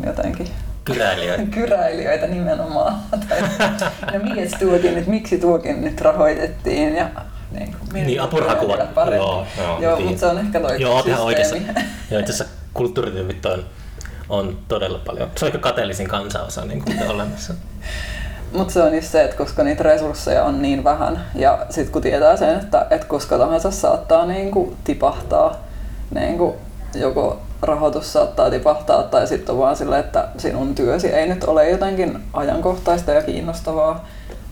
[0.07, 0.49] jotenkin
[0.85, 1.43] kyräilijöitä.
[1.61, 2.95] kyräilijöitä nimenomaan.
[3.29, 3.43] Tai,
[4.13, 7.09] no mies tuokin nyt, miksi tuokin nyt rahoitettiin ja
[7.51, 8.77] niin, kuin, Niin, apurahakuva.
[8.77, 9.17] vielä parempi.
[9.17, 10.07] Joo, joo, joo niin.
[10.07, 11.57] mutta se on ehkä toi Joo, ihan oikeassa.
[12.11, 13.65] Joo, itse asiassa kulttuurityypit on,
[14.29, 15.31] on todella paljon.
[15.37, 17.55] Se on ehkä kateellisin kansanosa niin kuin olemassa.
[18.53, 22.03] Mutta se on just se, että koska niitä resursseja on niin vähän ja sitten kun
[22.03, 25.57] tietää sen, että, että koska tahansa saattaa niinku tipahtaa,
[26.11, 26.57] niinku
[26.95, 31.71] joko rahoitus saattaa tipahtaa tai sitten on vaan sille, että sinun työsi ei nyt ole
[31.71, 34.05] jotenkin ajankohtaista ja kiinnostavaa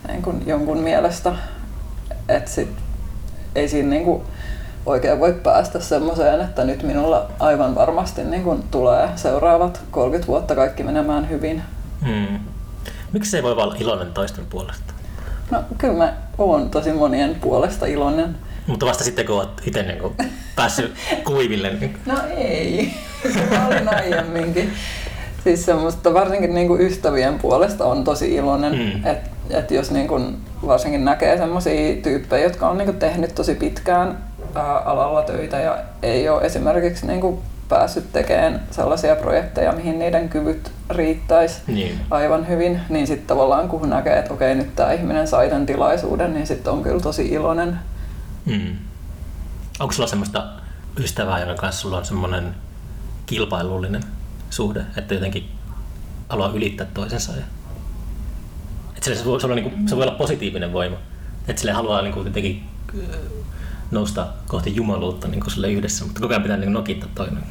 [0.07, 1.33] niin kuin jonkun mielestä,
[2.29, 2.69] että sit
[3.55, 4.23] ei siinä niinku
[4.85, 10.55] oikein voi päästä semmoiseen, että nyt minulla aivan varmasti niin kun tulee seuraavat 30 vuotta
[10.55, 11.63] kaikki menemään hyvin.
[12.05, 12.39] Hmm.
[13.13, 14.93] Miksi se ei voi olla iloinen toisten puolesta?
[15.51, 18.35] No kyllä mä oon tosi monien puolesta iloinen.
[18.67, 20.13] Mutta vasta sitten, kun olet itse niin kuin
[20.55, 20.93] päässyt
[21.27, 21.73] kuiville.
[21.73, 21.97] Niin...
[22.05, 22.93] No ei,
[23.51, 24.73] mä olin aiemminkin.
[25.43, 29.05] Siis semmoista varsinkin niinku ystävien puolesta on tosi iloinen, Mm.
[29.05, 30.21] että et jos niinku
[30.67, 34.17] varsinkin näkee semmoisia tyyppejä, jotka on niinku tehnyt tosi pitkään
[34.55, 40.71] ää, alalla töitä ja ei ole esimerkiksi niinku päässyt tekemään sellaisia projekteja, mihin niiden kyvyt
[40.89, 41.99] riittäisi Niin.
[42.09, 46.33] aivan hyvin, niin sitten tavallaan kun näkee, että okei nyt tämä ihminen sai tämän tilaisuuden,
[46.33, 47.79] niin sitten on kyllä tosi iloinen.
[48.45, 48.77] Hmm.
[49.79, 50.47] Onko sulla semmoista
[50.99, 52.55] ystävää, jonka kanssa sulla on semmoinen
[53.25, 54.03] kilpailullinen
[54.49, 55.51] suhde, että jotenkin
[56.29, 57.31] haluaa ylittää toisensa.
[57.31, 57.43] Ja...
[58.97, 60.97] Et sille se, voi, se, voi, se voi olla positiivinen voima.
[61.47, 62.63] Että sille haluaa niin kuin, jotenkin
[63.91, 67.43] nousta kohti jumaluutta niin sille yhdessä, mutta koko ajan pitää niin nokittaa toinen.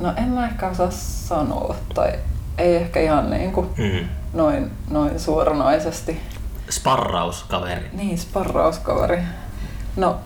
[0.00, 2.12] No en mä ehkä osaa sanoa, tai
[2.58, 4.08] ei ehkä ihan niin kuin Mm.
[4.32, 6.20] noin, noin suoranaisesti.
[6.70, 7.88] Sparrauskaveri.
[7.92, 9.22] Niin, sparrauskaveri.
[9.96, 10.16] No,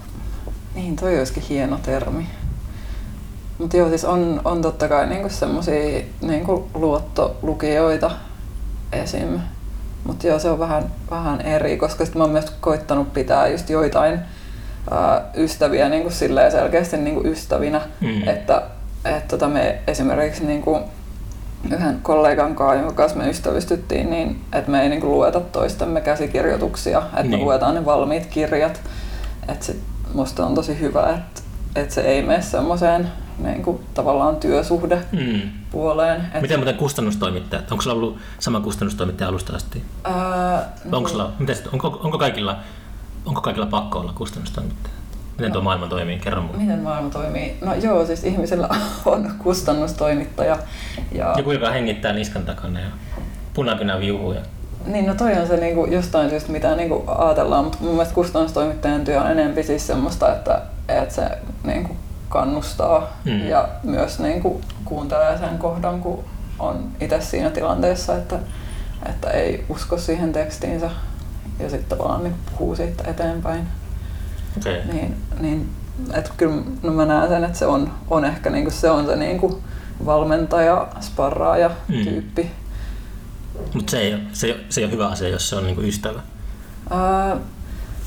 [0.74, 2.26] niin toi olisikin hieno termi.
[3.58, 8.10] Mutta joo, siis on, on totta kai niinku semmosia niinku luottolukijoita
[8.92, 9.40] esim.
[10.04, 13.70] Mutta joo, se on vähän, vähän eri, koska sit mä oon myös koittanut pitää just
[13.70, 14.18] joitain
[14.90, 18.28] ää, ystäviä niinku silleen selkeästi niinku ystävinä, Mm.
[18.28, 18.62] että,
[19.04, 20.78] että tota me esimerkiksi niinku
[21.70, 26.98] yhden kollegan kanssa, jonka kanssa me ystävystyttiin, niin että me ei niinku lueta toistemme käsikirjoituksia,
[26.98, 27.30] että Niin.
[27.30, 28.80] me luetaan ne valmiit kirjat.
[29.48, 29.72] Että
[30.14, 31.40] musta on tosi hyvä, että,
[31.76, 35.40] että se ei mene semmoiseen niinku, tavallaan työsuhde Mm.
[35.70, 36.20] puoleen.
[36.34, 37.72] Et, Miten muuten kustannustoimittajat?
[37.72, 39.82] Onko sulla ollut sama kustannustoimittaja alusta asti?
[40.04, 40.12] ää,
[40.90, 42.56] Vai Onko, sulla, miten, se- onko, onko, kaikilla,
[43.26, 44.94] onko kaikilla pakko olla kustannustoimittaja?
[45.38, 46.18] Miten tuo maailma toimii?
[46.18, 46.58] Kerro mulle.
[46.58, 47.58] Miten maailma toimii?
[47.64, 48.68] No joo, siis ihmisellä
[49.04, 50.58] on kustannustoimittaja.
[51.12, 52.86] Ja, Joku, joka hengittää niskan takana ja
[53.54, 54.32] punakynä viuhuu.
[54.32, 54.40] Ja...
[54.86, 59.04] Niin, no toi on se niinku, jostain syystä, mitä niinku ajatellaan, mutta mun mielestä kustannustoimittajan
[59.04, 61.22] työ on enemmän siis semmoista, että, että se
[61.64, 61.96] niinku
[62.32, 63.48] kannustaa Mm.
[63.48, 66.24] ja myös niinku kuuntelee sen kohdan, kun
[66.58, 68.38] on itse siinä tilanteessa, että,
[69.08, 70.90] että ei usko siihen tekstiinsä
[71.58, 73.66] ja sitten tavallaan niin puhuu siitä eteenpäin.
[74.58, 74.92] Okay.
[74.92, 75.70] Niin, niin
[76.14, 79.16] että kyllä no mä näen sen, että se on, on ehkä niinku, se on se
[79.16, 79.62] niinku
[80.06, 82.04] valmentaja, sparraaja Mm.
[82.04, 82.50] tyyppi.
[83.74, 85.64] Mutta se ei, ole, se, ei ole, se ei ole hyvä asia, jos se on
[85.66, 86.20] niinku ystävä.
[86.90, 87.36] Ää,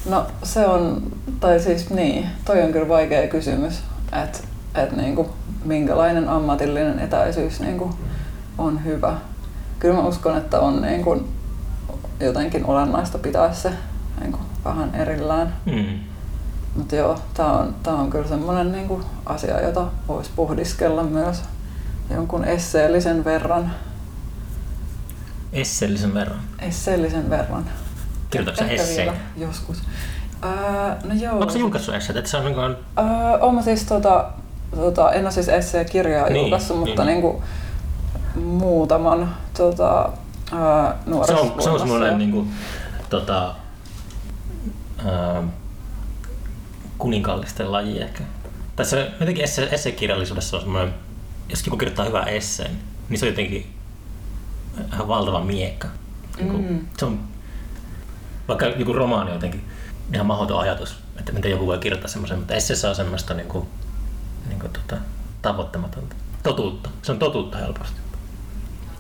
[0.10, 1.04] no se on,
[1.40, 3.84] tai siis niin, toi on kyllä vaikea kysymys,
[4.24, 4.40] että
[4.76, 5.30] et niinku,
[5.66, 7.96] minkälainen ammatillinen etäisyys niinku,
[8.58, 9.18] on hyvä.
[9.80, 11.28] Kyllä mä uskon, että on niinku,
[12.20, 13.72] jotenkin olennaista pitää se
[14.22, 15.56] niinku, vähän erillään.
[15.66, 16.00] Mm.
[16.76, 21.44] Mutta joo, tää on, tää on kyllä semmoinen niinku, asia, jota voisi pohdiskella myös
[22.10, 23.72] jonkun esseellisen verran.
[25.54, 26.40] Esseellisen verran.
[26.60, 27.66] Esseellisen verran.
[28.30, 29.78] Kirjoitatko sä vielä Joskus.
[30.46, 31.34] Ää, no joo.
[31.34, 32.20] Onko se julkaissut esseitä?
[32.20, 32.62] Että se on niinku...
[32.62, 32.76] Öö,
[33.42, 34.26] oon mä siis tota,
[34.76, 37.22] tota, en ole siis esseekirjaa Niin, niin, julkaissut, mutta niin.
[37.22, 37.34] niin.
[37.34, 37.44] Niinku,
[38.50, 40.10] muutaman tota,
[40.54, 40.60] öö,
[41.04, 42.48] Se nuoressa on, se on semmoinen ja- niinku,
[43.10, 43.56] tota,
[45.06, 45.44] ää,
[46.98, 48.24] kuninkallisten laji ehkä.
[48.76, 50.94] Tässä jotenkin esse, essekirjallisuudessa on semmoinen,
[51.50, 52.72] jos joku kirjoittaa hyvän esseen,
[53.10, 53.74] niin se on jotenkin
[54.94, 55.88] ihan valtava miekka.
[56.38, 56.80] Niinku, Mm.
[56.98, 57.20] Se on,
[58.48, 59.64] vaikka joku romaani jotenkin
[60.14, 63.68] ihan mahdoton ajatus, että miten joku voi kirjoittaa semmoisen, mutta esseessä on semmoista niinku,
[64.48, 65.02] niinku tota,
[65.42, 66.16] tavoittamatonta.
[66.44, 66.90] Totuutta.
[67.02, 67.98] Se on totuutta helposti.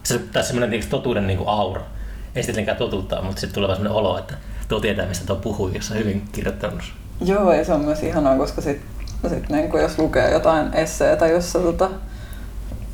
[0.03, 1.82] Se tässä semmoinen tietysti totuuden niinku aura.
[1.82, 4.34] Ei sitten tietenkään totuutta, mutta sitten tulee semmoinen olo, että
[4.68, 6.84] tuo tietää, mistä tuo puhuu, jos on hyvin kirjoittanut.
[7.22, 8.82] Joo, ja se on myös ihanaa, koska sit,
[9.30, 11.89] sit niin jos lukee jotain esseetä, jossa tota,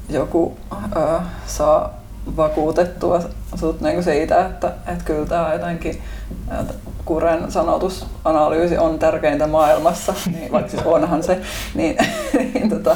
[0.10, 0.58] joku
[0.96, 2.02] öö, saa
[2.38, 3.22] vakuutettua
[3.56, 6.02] sut niin siitä, että et kyllä tämä jotenkin
[6.62, 6.74] että
[7.06, 11.42] Kuren sanotusanalyysi on tärkeintä maailmassa, niin vaikka siis onhan se,
[11.76, 11.98] niin,
[12.54, 12.96] niin tota,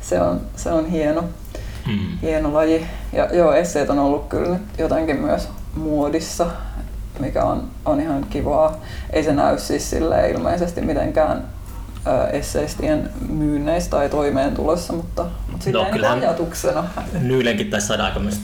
[0.00, 1.24] se, on, se on hieno,
[1.86, 2.18] Mm.
[2.22, 2.86] hieno laji.
[3.12, 6.46] Ja joo, esseet on ollut kyllä nyt jotenkin myös muodissa,
[7.18, 8.76] mikä on, on ihan kivaa.
[9.10, 11.44] Ei se näy siis sille ilmeisesti mitenkään
[12.32, 16.84] esseistien myynneissä tai toimeentulossa, mutta, mutta silleen niin kyllähän- ajatuksena.
[17.20, 18.42] Nyylenkin taisi saada aikamoiset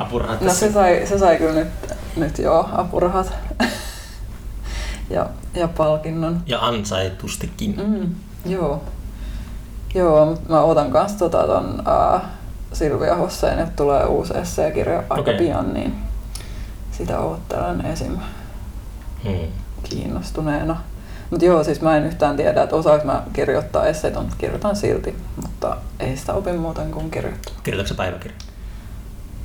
[0.00, 1.68] apurahat No se sai, se sai kyllä nyt,
[2.16, 3.32] nyt joo apurahat
[5.10, 6.42] ja, ja palkinnon.
[6.46, 7.74] Ja ansaitustikin.
[7.86, 8.14] Mm,
[8.52, 8.82] joo.
[9.94, 12.20] Joo, mut mä otan kanssa tota ton ää,
[12.72, 15.38] Silvia Hosseen, että tulee uusi esseekirja aika Okei.
[15.38, 15.94] pian, niin
[16.92, 18.16] sitä oottelen esim.
[19.24, 19.52] Mm.
[19.82, 20.76] kiinnostuneena.
[21.30, 25.16] Mutta joo, siis mä en yhtään tiedä, että osaanko mä kirjoittaa esseitä, mutta kirjoitan silti.
[25.42, 27.54] Mutta ei sitä opi muuten kuin kirjoittaa.
[27.62, 28.36] Kirjoitatko sä päiväkirja?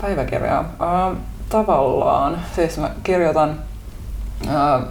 [0.01, 0.65] Päiväkirjaa.
[0.79, 1.15] Ää,
[1.49, 2.41] tavallaan.
[2.55, 3.59] Siis mä kirjoitan,
[4.47, 4.81] ää,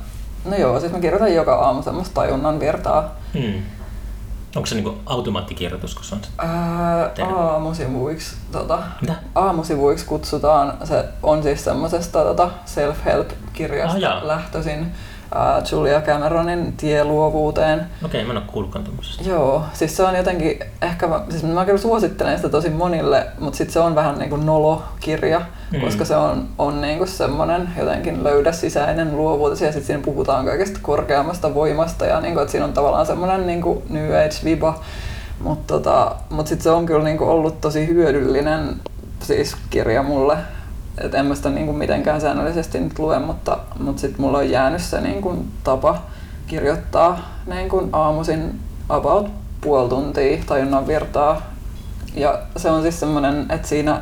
[0.44, 3.14] no joo, siis mä kirjoitan joka aamu semmoista tajunnan virtaa.
[3.34, 3.62] Mm.
[4.56, 6.30] Onko se niinku automaattikirjoitus, kun se on se?
[7.14, 7.32] Terve.
[7.32, 9.14] aamusivuiksi, tota, Mitä?
[9.34, 14.92] aamusivuiksi kutsutaan, se on siis semmoisesta tota self-help-kirjasta Ah, lähtöisin
[15.34, 17.86] ää, Julia Cameronin tie luovuuteen.
[18.04, 18.84] Okei, mä en ole kuullutkaan.
[19.26, 23.56] Joo, siis se on jotenkin, ehkä mä, siis mä kyllä suosittelen sitä tosi monille, mutta
[23.56, 25.46] sitten se on vähän niin kuin nolokirja, Mm.
[25.72, 25.80] Mm.
[25.80, 30.44] koska se on, on niin kuin semmoinen jotenkin löydä sisäinen luovuutesi ja sitten siinä puhutaan
[30.46, 34.80] kaikesta korkeammasta voimasta ja niin kuin, että siinä on tavallaan semmoinen niin kuin New Age-viba,
[35.40, 38.76] mutta tota, mut sitten se on kyllä niin kuin ollut tosi hyödyllinen
[39.20, 40.36] siis kirja mulle.
[40.98, 44.50] Et en mä sitä niin kuin mitenkään säännöllisesti nyt lue, mutta, mutta sitten mulla on
[44.50, 46.02] jäänyt se niin kuin tapa
[46.46, 49.26] kirjoittaa niin kuin aamuisin about
[49.60, 51.42] puoli tuntia tajunnan virtaa.
[52.14, 54.00] Ja se on siis semmoinen, että siinä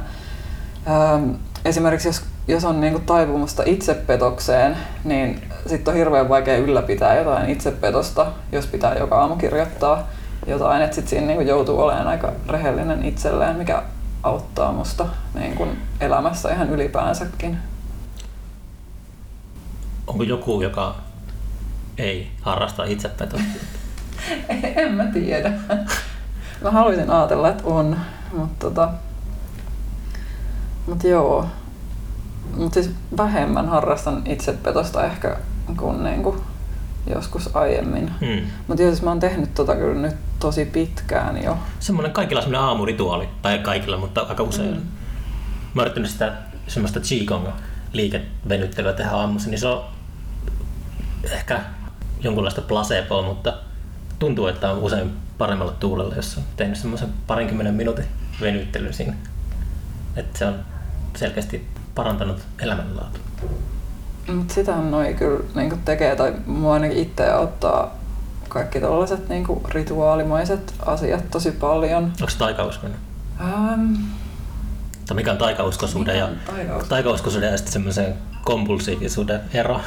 [0.87, 1.21] ää,
[1.65, 7.51] esimerkiksi jos, jos on niin kuin taipumusta itsepetokseen, niin sitten on hirveän vaikea ylläpitää jotain
[7.51, 10.07] itsepetosta, jos pitää joka aamu kirjoittaa
[10.47, 13.83] jotain, että sitten siinä niin kuin joutuu olemaan aika rehellinen itselleen, mikä
[14.23, 17.59] auttaa musta niin kuin elämässä ihan ylipäänsäkin.
[20.07, 20.95] Onko joku, joka
[21.99, 23.47] ei harrasta itsepetosta?
[24.77, 25.53] en mä tiedä.
[26.63, 27.97] Mä haluaisin ajatella, että on,
[28.33, 28.89] mutta tota,
[30.89, 31.47] mut joo.
[32.57, 35.37] Mutta siis vähemmän harrastan itsepetosta ehkä
[35.77, 36.37] kuin niinku
[37.11, 38.13] joskus aiemmin.
[38.21, 38.47] Hmm.
[38.69, 41.59] Mutta siis mä oon tehnyt tota kyllä nyt tosi pitkään jo.
[41.81, 44.75] Semmoinen kaikilla semmoinen aamurituaali, tai kaikilla, mutta aika usein.
[44.75, 44.83] Hmm.
[45.75, 46.33] Mä oon sitä
[46.67, 47.47] semmoista Qigong
[47.93, 49.85] liikevenyttelyä tehdä aamussa, niin se on
[51.25, 51.61] ehkä
[52.21, 53.55] jonkunlaista placeboa, mutta
[54.19, 58.05] tuntuu, että on usein paremmalla tuulella, jos on tehnyt semmoisen parinkymmenen minuutin
[58.41, 59.15] venyttelyn siinä.
[60.17, 60.55] Että se on
[61.19, 63.23] selkeästi parantanut elämänlaatua.
[64.35, 67.99] Mutta sitä noi kyllä niin tekee, tai mua ainakin itse auttaa
[68.49, 72.05] kaikki tällaiset niin rituaalimaiset asiat tosi paljon.
[72.05, 72.99] Onko se taikauskoinen?
[75.07, 76.29] Tai mikä on taikauskoisuuden ja,
[76.89, 78.15] taikauskoisuuden ja sitten semmoisen
[78.49, 79.81] kompulsiivisuuden ero?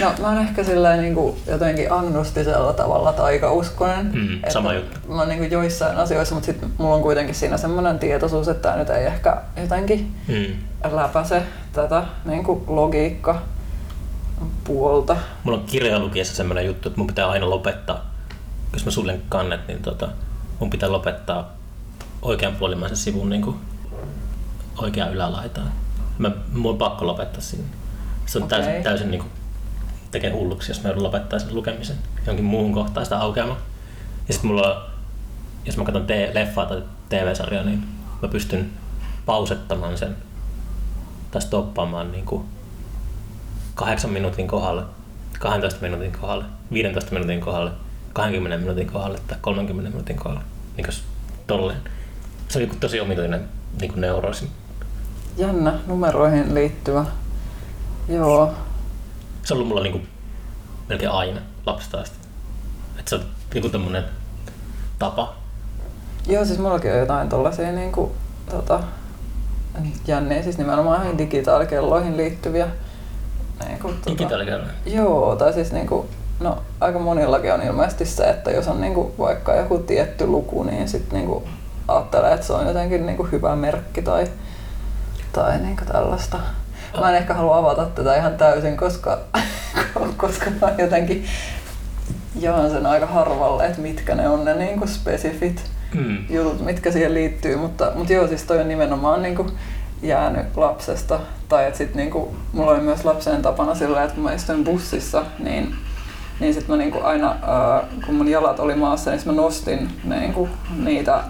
[0.00, 0.62] no mä oon ehkä
[1.00, 4.10] niin kuin jotenkin agnostisella tavalla taikauskoinen.
[4.14, 4.98] Mm, sama juttu.
[5.08, 8.76] Mä oon niin joissain asioissa, mutta sitten mulla on kuitenkin siinä semmoinen tietoisuus, että tämä
[8.76, 10.56] nyt ei ehkä jotenkin mm.
[10.92, 13.42] läpäise tätä niin kuin logiikka
[14.64, 15.16] puolta.
[15.44, 18.10] Mulla on kirjalukiessa semmoinen juttu, että mun pitää aina lopettaa,
[18.72, 20.08] jos mä suljen kannet, niin tota,
[20.58, 21.52] mun pitää lopettaa
[22.22, 23.56] oikeanpuolimaisen sivun niin kuin
[24.78, 25.72] oikea ylälaitaan.
[26.18, 27.64] Mä, mun on pakko lopettaa siinä.
[28.26, 28.62] Se on okay.
[28.62, 29.30] täysin, täysin niin kuin,
[30.10, 31.96] tekee hulluksi, jos mä joudun lopettaa sen lukemisen
[32.26, 33.60] jonkin muuhun kohtaan sitä aukeamaan.
[34.28, 34.90] Ja sitten mulla on,
[35.64, 37.84] jos mä katson te- leffaa tai TV-sarjaa, niin
[38.22, 38.70] mä pystyn
[39.26, 40.16] pausettamaan sen
[41.30, 42.44] tai stoppaamaan niin kuin
[43.74, 44.82] kahdeksan minuutin kohdalle,
[45.38, 47.70] 12 minuutin kohdalle, 15 minuutin kohdalle,
[48.12, 50.44] 20 minuutin kohdalle tai 30 minuutin kohdalle.
[50.76, 50.86] Niin
[51.46, 51.80] tolleen.
[52.48, 53.48] Se on tosi omituinen
[53.80, 54.50] niin kuin neuroosi.
[55.36, 57.04] Jännä numeroihin liittyvä.
[58.08, 58.54] Joo.
[59.44, 60.08] Se on ollut mulla niin kuin,
[60.88, 62.16] melkein aina lapsesta asti.
[62.98, 63.22] Että se on
[63.54, 64.04] niin kuin tämmönen
[64.98, 65.34] tapa.
[66.26, 68.10] Joo, siis mullakin on jotain tollasia niin kuin,
[68.50, 68.80] tota,
[70.06, 72.68] jänniä, siis nimenomaan digitaalikelloihin liittyviä.
[73.66, 74.74] Niin kuin, tota, digitaalikelloihin?
[74.86, 76.06] Joo, tai siis niin kuin,
[76.40, 80.62] no, aika monillakin on ilmeisesti se, että jos on niin kuin, vaikka joku tietty luku,
[80.62, 81.44] niin sitten niin kuin,
[81.88, 84.26] ajattelee, että se on jotenkin niin kuin hyvä merkki tai,
[85.32, 86.38] tai niin kuin tällaista.
[87.00, 89.18] Mä en ehkä halua avata tätä ihan täysin, koska,
[90.16, 91.24] koska mä jotenkin
[92.40, 95.62] jaan sen aika harvalle, että mitkä ne on ne niin kuin spesifit
[95.94, 96.18] mm.
[96.30, 97.56] jutut, mitkä siihen liittyy.
[97.56, 99.52] Mutta, mutta joo, siis toi on nimenomaan niin kuin
[100.02, 101.20] jäänyt lapsesta.
[101.48, 104.64] Tai että sit niin kuin, mulla oli myös lapsen tapana sillä, että kun mä istuin
[104.64, 105.74] bussissa, niin
[106.40, 110.48] niin sitten mä niinku aina, äh, kun mun jalat oli maassa, niin mä nostin niinku
[110.76, 111.20] niitä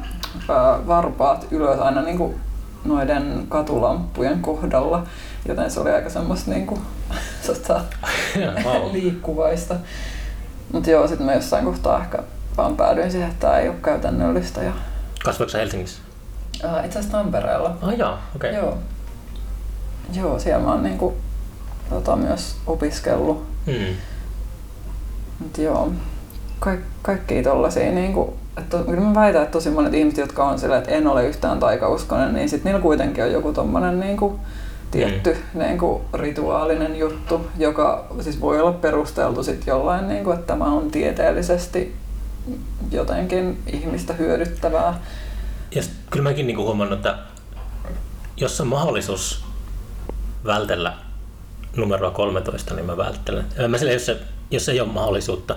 [0.87, 2.35] varpaat ylös aina niin kuin
[2.85, 5.07] noiden katulamppujen kohdalla,
[5.49, 6.81] joten se oli aika semmoista niin kuin,
[7.43, 7.81] sota,
[8.93, 9.75] liikkuvaista.
[10.73, 12.19] Mutta joo, sitten mä jossain kohtaa ehkä
[12.57, 14.63] vaan päädyin siihen, että tämä ei ole käytännöllistä.
[14.63, 14.73] Ja...
[15.25, 16.03] Kasvoiko Helsingissä?
[16.65, 17.77] Uh, itse asiassa Tampereella.
[17.83, 18.51] Ah joo, okei.
[18.51, 18.63] Okay.
[18.63, 18.79] Joo.
[20.13, 21.17] joo, siellä mä oon niinku,
[21.91, 23.47] tota, myös opiskellut.
[23.67, 23.97] Hmm.
[25.39, 25.93] Mut joo,
[26.61, 30.79] kaik, kaikkia tollasia niinku, että kyllä mä väitän, että tosi monet ihmiset, jotka on sillä,
[30.79, 34.41] että en ole yhtään taikauskonen, niin sitten niillä kuitenkin on joku tommonen niin kuin,
[34.91, 35.61] tietty mm.
[35.61, 40.65] niin kuin, rituaalinen juttu, joka siis voi olla perusteltu sit jollain, niin kuin, että tämä
[40.65, 41.97] on tieteellisesti
[42.91, 45.01] jotenkin ihmistä hyödyttävää.
[45.75, 47.19] Ja kyllä mäkin niin kuin huomannut, että
[48.37, 49.45] jos on mahdollisuus
[50.45, 50.95] vältellä
[51.77, 53.45] numeroa 13, niin mä välttelen.
[53.69, 54.17] Mä sille, jos, se,
[54.51, 55.57] jos ei ole mahdollisuutta,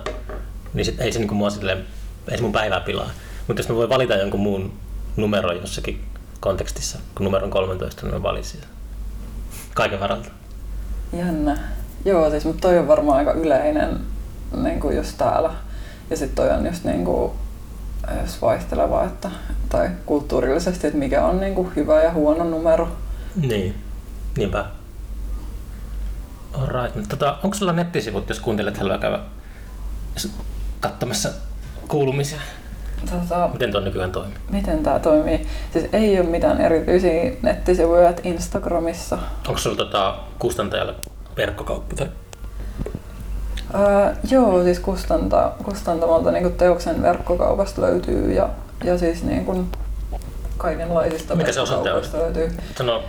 [0.74, 1.86] niin sit ei se niin kuin mua silleen
[2.28, 3.10] ei se mun päivää pilaa.
[3.46, 4.72] Mutta jos mä voin valita jonkun muun
[5.16, 6.04] numeron jossakin
[6.40, 8.60] kontekstissa, kun numero on 13, niin mä valitsin
[9.74, 10.28] kaiken varalta.
[11.12, 11.58] Jännä.
[12.04, 14.00] Joo, siis mutta toi on varmaan aika yleinen
[14.62, 15.50] niin kuin just täällä.
[16.10, 17.32] Ja sitten toi on just niin kuin,
[18.22, 19.30] jos vaihteleva, että,
[19.68, 22.88] tai kulttuurillisesti, että mikä on niin kuin hyvä ja huono numero.
[23.36, 23.74] Niin,
[24.36, 24.64] niinpä.
[26.52, 27.08] Alright.
[27.08, 29.18] Tota, onko sulla nettisivut, jos kuuntelet, haluaa käydä
[30.88, 31.28] katsomassa
[31.88, 32.38] kuulumisia?
[33.10, 34.34] tota, Miten tuo nykyään toimii?
[34.50, 35.46] miten tämä toimii?
[35.72, 39.18] Siis ei ole mitään erityisiä nettisivuja, että Instagramissa.
[39.48, 40.94] Onko sulla tota, kustantajalle
[41.36, 41.96] verkkokauppa?
[41.96, 42.08] Tai?
[43.74, 48.48] Öö, joo, siis kustanta, kustantamolta niin teoksen verkkokaupasta löytyy ja,
[48.84, 49.68] ja siis niin kuin
[50.58, 51.96] kaikenlaisista Mikä se osoite on?
[51.96, 52.58] verkkokaupoista löytyy.
[52.78, 53.02] Sano,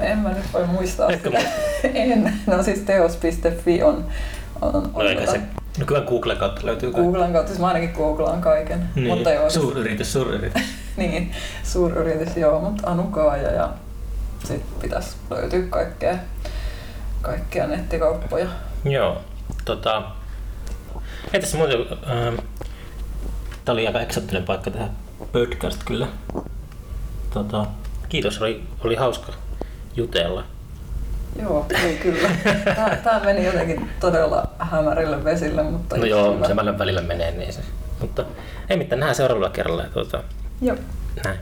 [0.00, 1.48] En mä nyt voi muistaa Etkö sitä.
[1.94, 2.32] en.
[2.46, 4.04] No siis teos.fi on,
[4.60, 5.40] on no eikä osoite.
[5.40, 7.02] se, nykyään Googlen kautta löytyy kaikki.
[7.10, 8.88] Googlan kautta, siis mä ainakin googlaan kaiken.
[8.94, 10.62] Niin, Mutta joo, siis- suuryritys, suuryritys.
[10.96, 11.32] niin,
[11.64, 13.68] suuryritys joo, mutta Anukaaja ja
[14.44, 16.14] sit pitäisi löytyä kaikkea,
[17.22, 18.46] kaikkia nettikauppoja.
[18.84, 19.20] Joo,
[19.64, 20.02] tota...
[21.32, 21.78] Ei tässä muuten...
[22.10, 22.34] Ähm,
[23.64, 24.88] tää oli aika eksoottinen paikka tehdä
[25.32, 26.06] podcast kyllä.
[27.30, 27.66] Tota,
[28.08, 29.32] kiitos, oli, oli hauska
[29.96, 30.44] jutella.
[31.42, 32.28] Joo, ei kyllä.
[32.76, 36.46] Tää, tää meni jotenkin todella hämärille vesille, mutta No joo, hyvä.
[36.46, 37.60] se välillä menee niin se.
[38.00, 38.24] Mutta
[38.70, 39.84] ei mitään, nähdään seuraavalla kerralla.
[39.92, 40.22] Tuota,
[40.60, 40.76] Joo.
[41.24, 41.38] näin.